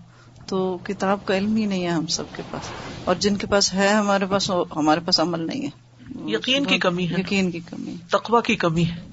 تو 0.48 0.78
کتاب 0.84 1.18
کا 1.26 1.38
علم 1.38 1.56
ہی 1.56 1.66
نہیں 1.66 1.84
ہے 1.84 1.90
ہم 1.90 2.06
سب 2.06 2.24
کے 2.36 2.44
پاس۔ 2.52 2.62
اور 3.06 3.16
جن 3.16 3.36
کے 3.36 3.48
پاس 3.48 3.74
ہے 3.74 3.88
ہمارے 3.88 4.26
پاس 4.30 4.52
ہمارے 4.76 5.00
پاس 5.06 5.20
عمل 5.20 5.48
نہیں 5.48 5.66
ہے۔ 5.66 5.90
یقین 6.32 6.66
کی 6.66 6.78
کمی 6.78 7.10
ہے۔ 7.10 7.16
یقین 7.20 7.52
کی 7.52 7.60
کمی 7.60 7.96
تقوا 8.12 8.42
کی 8.42 8.56
کمی 8.56 8.86
ہے۔ 8.86 9.10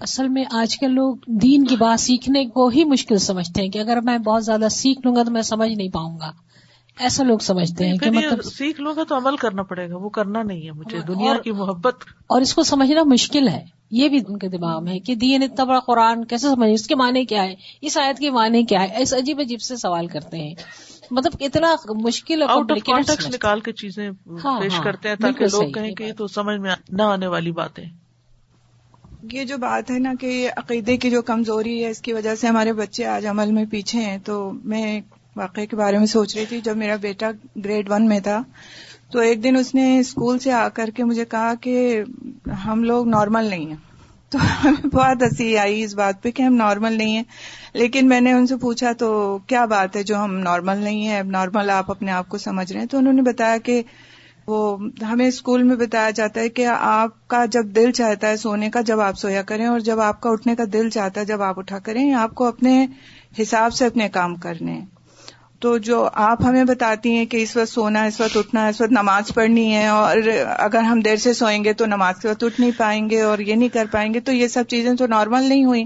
اصل 0.00 0.28
میں 0.28 0.44
آج 0.52 0.78
کل 0.78 0.94
لوگ 0.94 1.16
دین 1.26 1.66
کی 1.66 1.76
بات 1.76 2.00
سیکھنے 2.00 2.46
کو 2.46 2.68
ہی 2.68 2.84
مشکل 2.84 3.18
سمجھتے 3.18 3.62
ہیں 3.62 3.68
کہ 3.68 3.78
اگر 3.78 4.00
میں 4.00 4.18
بہت 4.18 4.44
زیادہ 4.44 4.68
سیکھ 4.70 5.00
لوں 5.04 5.16
گا 5.16 5.22
تو 5.22 5.30
میں 5.30 5.42
سمجھ 5.42 5.72
نہیں 5.72 5.88
پاؤں 5.88 6.18
گا۔ 6.20 6.32
ایسا 6.98 7.24
لوگ 7.24 7.38
سمجھتے 7.38 7.88
ہیں 7.88 7.96
کہ 7.96 8.10
مطلب 8.10 8.44
سیکھ 8.44 8.80
لو 8.80 8.92
گا 8.92 9.04
تو 9.04 9.16
عمل 9.16 9.36
کرنا 9.36 9.62
پڑے 9.62 9.90
گا 9.90 9.96
وہ 9.96 10.08
کرنا 10.08 10.42
نہیں 10.42 10.66
ہے 10.66 10.72
مجھے 10.72 11.00
دنیا 11.08 11.34
کی 11.44 11.52
محبت۔ 11.52 11.94
اور 12.26 12.40
اس 12.40 12.54
کو 12.54 12.62
سمجھنا 12.62 13.02
مشکل 13.02 13.48
ہے 13.48 13.64
یہ 13.90 14.08
بھی 14.08 14.20
ان 14.28 14.38
کے 14.38 14.48
دماغ 14.48 14.84
میں 14.84 14.92
ہے 14.92 14.98
کہ 14.98 15.14
دین 15.14 15.42
اتنا 15.42 15.64
بڑا 15.64 15.80
قرآن 15.80 16.24
کیسے 16.24 16.46
سمجھ 16.48 16.70
اس 16.70 16.86
کے 16.86 16.94
معنی 16.94 17.24
کیا 17.24 17.42
ہے؟ 17.44 17.54
اس 17.80 17.98
آیت 17.98 18.18
کے 18.18 18.30
معنی 18.30 18.64
کیا 18.64 18.82
ہے؟ 18.82 18.86
ایسے 18.86 19.18
عجیب 19.18 19.40
عجیب 19.40 19.60
سے 19.60 19.76
سوال 19.76 20.06
کرتے 20.06 20.36
ہیں۔ 20.36 20.54
مطلب 21.10 21.32
اتنا 21.40 21.74
مشکل 21.88 22.42
نکال 23.34 23.60
کے 23.60 23.72
چیزیں 23.72 24.10
ہاں، 24.44 24.60
پیش 24.60 24.74
ہاں، 24.74 24.84
کرتے 24.84 25.08
ہیں 25.08 25.16
تاکہ 25.16 25.44
لوگ 25.44 25.72
کہیں 25.72 25.94
کہ 25.94 26.12
تو 26.12 26.26
سمجھ 26.26 26.60
میں 26.60 26.74
نہ 26.88 27.02
آنے 27.02 27.26
والی 27.26 27.52
باتیں۔ 27.52 27.84
یہ 29.32 29.44
جو 29.44 29.58
بات 29.58 29.90
ہے 29.90 29.98
نا 29.98 30.12
کہ 30.20 30.50
عقیدے 30.56 30.96
کی 30.96 31.10
جو 31.10 31.22
کمزوری 31.22 31.84
ہے 31.84 31.90
اس 31.90 32.00
کی 32.00 32.12
وجہ 32.12 32.34
سے 32.34 32.46
ہمارے 32.46 32.72
بچے 32.72 33.06
آج 33.06 33.26
عمل 33.26 33.52
میں 33.52 33.64
پیچھے 33.70 34.00
ہیں 34.00 34.18
تو 34.18 34.52
میں 34.64 35.00
واقعے 35.36 35.66
کے 35.66 35.76
بارے 35.76 35.98
میں 35.98 36.06
سوچ 36.06 36.36
رہی 36.36 36.46
تھی 36.46 36.60
جب 36.60 36.76
میرا 36.76 36.96
بیٹا 36.96 37.30
گریڈ 37.64 37.90
ون 37.90 38.06
میں 38.06 38.20
تھا۔ 38.20 38.42
تو 39.12 39.18
ایک 39.18 39.44
دن 39.44 39.56
اس 39.56 39.74
نے 39.74 39.98
اسکول 39.98 40.38
سے 40.38 40.52
آ 40.52 40.68
کر 40.68 40.90
کے 40.96 41.04
مجھے 41.04 41.24
کہا 41.24 41.54
کہ 41.60 42.02
ہم 42.66 42.84
لوگ 42.84 43.08
نارمل 43.08 43.44
نہیں 43.44 43.66
ہیں۔ 43.66 43.76
تو 44.30 44.38
ہمیں 44.64 44.86
بہت 44.86 45.22
ہنسی 45.22 45.58
آئی 45.58 45.82
اس 45.82 45.94
بات 45.94 46.22
پہ 46.22 46.30
کہ 46.30 46.42
ہم 46.42 46.54
نارمل 46.54 46.92
نہیں 46.92 47.16
ہیں۔ 47.16 47.22
لیکن 47.74 48.08
میں 48.08 48.20
نے 48.20 48.32
ان 48.32 48.46
سے 48.46 48.56
پوچھا 48.56 48.92
تو 48.92 49.38
کیا 49.46 49.64
بات 49.64 49.96
ہے 49.96 50.02
جو 50.02 50.16
ہم 50.16 50.38
نارمل 50.38 50.76
نہیں 50.76 51.08
ہیں؟ 51.08 51.22
نارمل 51.22 51.70
آپ 51.70 51.90
اپنے 51.90 52.12
آپ 52.12 52.28
کو 52.28 52.38
سمجھ 52.38 52.72
رہے 52.72 52.80
ہیں۔ 52.80 52.86
تو 52.86 52.98
انہوں 52.98 53.12
نے 53.12 53.22
بتایا 53.22 53.56
کہ 53.56 53.82
وہ 54.46 54.76
ہمیں 55.02 55.26
اسکول 55.26 55.62
میں 55.62 55.76
بتایا 55.76 56.10
جاتا 56.10 56.40
ہے 56.40 56.48
کہ 56.48 56.66
آپ 56.80 57.28
کا 57.28 57.44
جب 57.44 57.66
دل 57.66 57.92
چاہتا 57.92 58.28
ہے 58.28 58.36
سونے 58.36 58.70
کا 58.70 58.80
جب 58.80 59.00
آپ 59.00 59.18
سویا 59.18 59.42
کریں، 59.42 59.66
اور 59.66 59.80
جب 59.80 60.00
آپ 60.00 60.20
کا 60.20 60.30
اٹھنے 60.30 60.54
کا 60.56 60.64
دل 60.72 60.90
چاہتا 60.90 61.20
ہے 61.20 61.24
جب 61.24 61.42
آپ 61.42 61.58
اٹھا 61.58 61.78
کریں، 61.78 62.12
آپ 62.14 62.34
کو 62.34 62.44
اپنے 62.44 62.86
حساب 63.42 63.74
سے 63.74 63.86
اپنے 63.86 64.08
کام 64.08 64.34
کرنے 64.36 64.72
ہیں۔ 64.72 64.86
تو 65.60 65.76
جو 65.78 65.98
آپ 66.12 66.42
ہمیں 66.44 66.64
بتاتی 66.64 67.14
ہیں 67.14 67.24
کہ 67.26 67.36
اس 67.42 67.56
وقت 67.56 67.68
سونا 67.68 68.02
اس 68.04 68.20
وقت 68.20 68.36
اٹھنا 68.36 68.66
اس 68.68 68.80
وقت 68.80 68.92
نماز 68.92 69.32
پڑھنی 69.34 69.74
ہے، 69.74 69.86
اور 69.88 70.16
اگر 70.58 70.82
ہم 70.82 71.00
دیر 71.00 71.16
سے 71.16 71.32
سوئیں 71.32 71.64
گے 71.64 71.72
تو 71.72 71.86
نماز 71.86 72.20
کے 72.22 72.28
وقت 72.28 72.44
اٹھ 72.44 72.60
نہیں 72.60 72.70
پائیں 72.76 73.08
گے 73.10 73.20
اور 73.20 73.38
یہ 73.38 73.54
نہیں 73.54 73.68
کر 73.68 73.86
پائیں 73.90 74.12
گے، 74.14 74.20
تو 74.20 74.32
یہ 74.32 74.48
سب 74.48 74.68
چیزیں 74.68 74.92
تو 74.94 75.06
نارمل 75.06 75.48
نہیں 75.48 75.64
ہوئی 75.64 75.84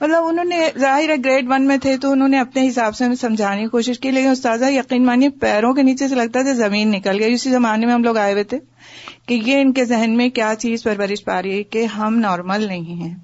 مطلب 0.00 0.24
انہوں 0.24 0.44
نے 0.44 0.68
ظاہر 0.78 1.08
ہے 1.08 1.16
گریڈ 1.24 1.50
ون 1.50 1.66
میں 1.66 1.76
تھے 1.82 1.96
تو 1.96 2.10
انہوں 2.12 2.28
نے 2.28 2.40
اپنے 2.40 2.68
حساب 2.68 2.96
سے 2.96 3.04
ہمیں 3.04 3.16
سمجھانے 3.16 3.62
کی 3.62 3.68
کوشش 3.68 3.98
کی، 4.00 4.10
لیکن 4.10 4.28
استاذہ 4.28 4.70
یقین 4.70 5.06
مانیے 5.06 5.28
پیروں 5.40 5.72
کے 5.74 5.82
نیچے 5.82 6.08
سے 6.08 6.14
لگتا 6.14 6.42
تھا 6.42 6.52
زمین 6.56 6.90
نکل 6.92 7.20
گئی، 7.20 7.34
اسی 7.34 7.50
زمانے 7.50 7.86
میں 7.86 7.94
ہم 7.94 8.04
لوگ 8.04 8.16
آئے 8.16 8.32
ہوئے 8.32 8.44
تھے۔ 8.44 8.58
کہ 9.26 9.40
یہ 9.46 9.60
ان 9.60 9.72
کے 9.72 9.84
ذہن 9.84 10.16
میں 10.16 10.28
کیا 10.28 10.54
چیز 10.58 10.82
پرورش 10.82 11.24
پا 11.24 11.42
رہی 11.42 11.58
ہے 11.58 11.62
کہ 11.62 11.84
ہم 11.84 12.18
نارمل 12.18 12.66
نہیں 12.66 12.94
ہیں۔ 12.94 13.14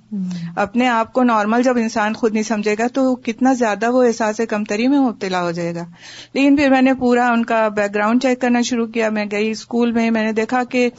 اپنے 0.57 0.89
آپ 0.89 1.13
کو 1.13 1.23
نارمل 1.23 1.63
جب 1.63 1.77
انسان 1.77 2.15
خود 2.15 2.33
نہیں 2.33 2.43
سمجھے 2.43 2.75
گا 2.79 2.87
تو 2.87 3.17
کتنا 3.17 3.53
زیادہ 3.53 3.91
وہ 3.91 4.03
احساس 4.03 4.41
کمتری 4.49 4.89
میں 4.89 4.99
مبتلا 4.99 5.43
ہو 5.43 5.51
جائے 5.51 5.75
گا۔ 5.75 5.85
لیکن 6.33 6.57
پھر 6.57 6.71
میں 6.71 6.83
نے 6.83 6.95
پورا 6.95 7.31
ان 7.33 7.45
کا 7.45 7.69
بیک 7.69 7.95
گراؤنڈ 7.95 8.23
چیک 8.23 8.41
کرنا 8.41 8.61
شروع 8.61 8.87
کیا۔ 8.87 9.11
میں 9.11 9.25
گئی 9.33 9.51
اسکول 9.51 9.93
میں 9.93 10.11
میں 10.11 10.23
نے 10.23 10.33
دیکھا 10.33 10.65
کہ 10.65 10.91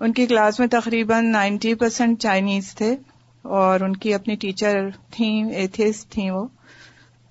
ان 0.00 0.12
کی 0.12 0.26
کلاس 0.26 0.58
میں 0.58 0.66
تقریباً 0.66 1.26
نائنٹی 1.26 1.74
پرسینٹ 1.74 2.20
چائنیز 2.20 2.74
تھے 2.74 2.96
اور 3.42 3.80
ان 3.80 3.96
کی 3.96 4.14
اپنی 4.14 4.34
ٹیچر 4.34 4.76
تھیں 5.10 5.44
ایتھسٹ 5.44 6.10
تھیں 6.10 6.30
وہ۔ 6.30 6.46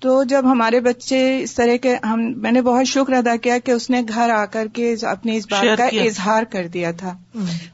تو 0.00 0.24
جب 0.24 0.42
ہمارے 0.44 0.80
بچے 0.80 1.42
اس 1.42 1.54
طرح 1.54 1.76
کے 1.76 1.96
ہم 2.04 2.32
میں 2.36 2.52
نے 2.52 2.62
بہت 2.62 2.86
شکر 2.86 3.12
ادا 3.12 3.36
کیا 3.36 3.58
کہ 3.58 3.70
اس 3.70 3.90
نے 3.90 4.02
گھر 4.08 4.30
آ 4.30 4.44
کر 4.44 4.66
کے 4.72 4.94
اپنی 5.02 5.36
اس 5.36 5.46
بات 5.50 5.78
کا 5.78 5.84
اظہار 6.02 6.42
کر 6.42 6.66
دیا 6.66 6.90
تھا۔ 6.90 7.16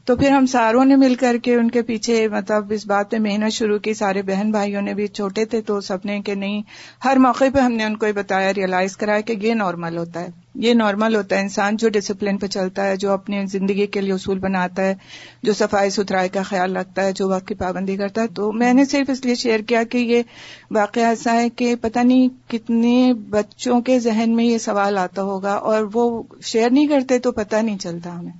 تو 0.05 0.15
پھر 0.15 0.31
ہم 0.31 0.45
ساروں 0.45 0.85
نے 0.85 0.95
مل 0.95 1.15
کر 1.15 1.37
کے 1.43 1.55
ان 1.55 1.71
کے 1.71 1.81
پیچھے 1.81 2.27
مطلب 2.27 2.71
اس 2.71 2.87
بات 2.87 3.11
پہ 3.11 3.17
محنت 3.19 3.53
شروع 3.53 3.77
کی۔ 3.77 3.93
سارے 3.93 4.21
بہن 4.21 4.51
بھائیوں 4.51 4.81
نے 4.81 4.93
بھی 4.93 5.07
چھوٹے 5.07 5.45
تھے 5.45 5.61
تو 5.61 5.81
سب 5.81 5.97
نے 6.05 6.21
کہ 6.21 6.35
نہیں 6.35 6.61
ہر 7.05 7.17
موقع 7.17 7.45
پہ 7.53 7.59
ہم 7.59 7.71
نے 7.71 7.83
ان 7.83 7.97
کو 7.97 8.07
یہ 8.07 8.11
بتایا 8.11 8.53
ریئلائز 8.53 8.97
کرایا 8.97 9.21
کہ 9.21 9.35
یہ 9.41 9.53
نارمل 9.53 9.97
ہوتا 9.97 10.19
ہے۔ 10.19 10.42
یہ 10.55 10.73
نارمل 10.73 11.15
ہوتا 11.15 11.35
ہے۔ 11.35 11.41
انسان 11.41 11.75
جو 11.75 11.89
ڈسپلن 11.89 12.37
پہ 12.37 12.47
چلتا 12.47 12.85
ہے، 12.85 12.97
جو 12.97 13.11
اپنی 13.11 13.45
زندگی 13.45 13.87
کے 13.87 14.01
لیے 14.01 14.13
اصول 14.13 14.39
بناتا 14.39 14.81
ہے، 14.81 14.95
جو 15.43 15.53
صفائی 15.53 15.89
ستھرائی 15.89 16.29
کا 16.29 16.43
خیال 16.43 16.77
رکھتا 16.77 17.03
ہے، 17.03 17.11
جو 17.11 17.29
وقت 17.29 17.47
کی 17.47 17.55
پابندی 17.55 17.97
کرتا 17.97 18.21
ہے۔ 18.21 18.27
تو 18.27 18.51
میں 18.51 18.73
نے 18.73 18.85
صرف 18.85 19.09
اس 19.09 19.25
لیے 19.25 19.35
شیئر 19.35 19.59
کیا 19.59 19.83
کہ 19.83 19.97
یہ 19.97 20.23
واقعہ 20.71 21.03
ایسا 21.03 21.33
ہے 21.33 21.49
کہ 21.49 21.75
پتہ 21.81 21.99
نہیں 21.99 22.29
کتنے 22.47 23.13
بچوں 23.29 23.81
کے 23.81 23.99
ذہن 23.99 24.35
میں 24.35 24.45
یہ 24.45 24.57
سوال 24.57 24.97
آتا 24.97 25.21
ہوگا 25.21 25.53
اور 25.53 25.89
وہ 25.93 26.23
شیئر 26.43 26.69
نہیں 26.69 26.87
کرتے 26.87 27.19
تو 27.19 27.31
پتہ 27.31 27.55
نہیں 27.55 27.77
چلتا 27.77 28.19
ہمیں۔ 28.19 28.31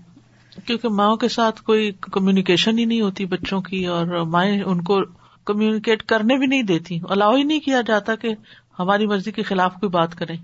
کیونکہ 0.66 0.90
ماؤں 0.90 1.18
کے 1.18 1.28
ساتھ 1.28 1.62
کوئی 1.62 1.92
کمیونیکیشن 2.02 2.80
ہی 2.80 2.86
نہیں 2.86 3.02
ہوتی 3.02 3.26
بچوں 3.26 3.62
کی 3.62 3.86
اور 3.86 4.06
مائیں 4.06 4.62
ان 4.62 4.82
کو 4.82 5.02
کمیونیکیٹ 5.46 6.04
کرنے 6.04 6.38
بھی 6.38 6.48
نہیں 6.48 6.64
دیتی۔ 6.64 7.00
الاؤ 7.10 7.36
ہی 7.36 7.44
نہیں 7.44 7.60
کیا 7.60 7.82
جاتا 7.88 8.16
کہ 8.16 8.36
ہماری 8.80 9.08
مرضی 9.08 9.32
کے 9.32 9.44
خلاف 9.44 9.74
کوئی 9.74 9.90
بات 9.90 10.16
کریں۔ 10.16 10.38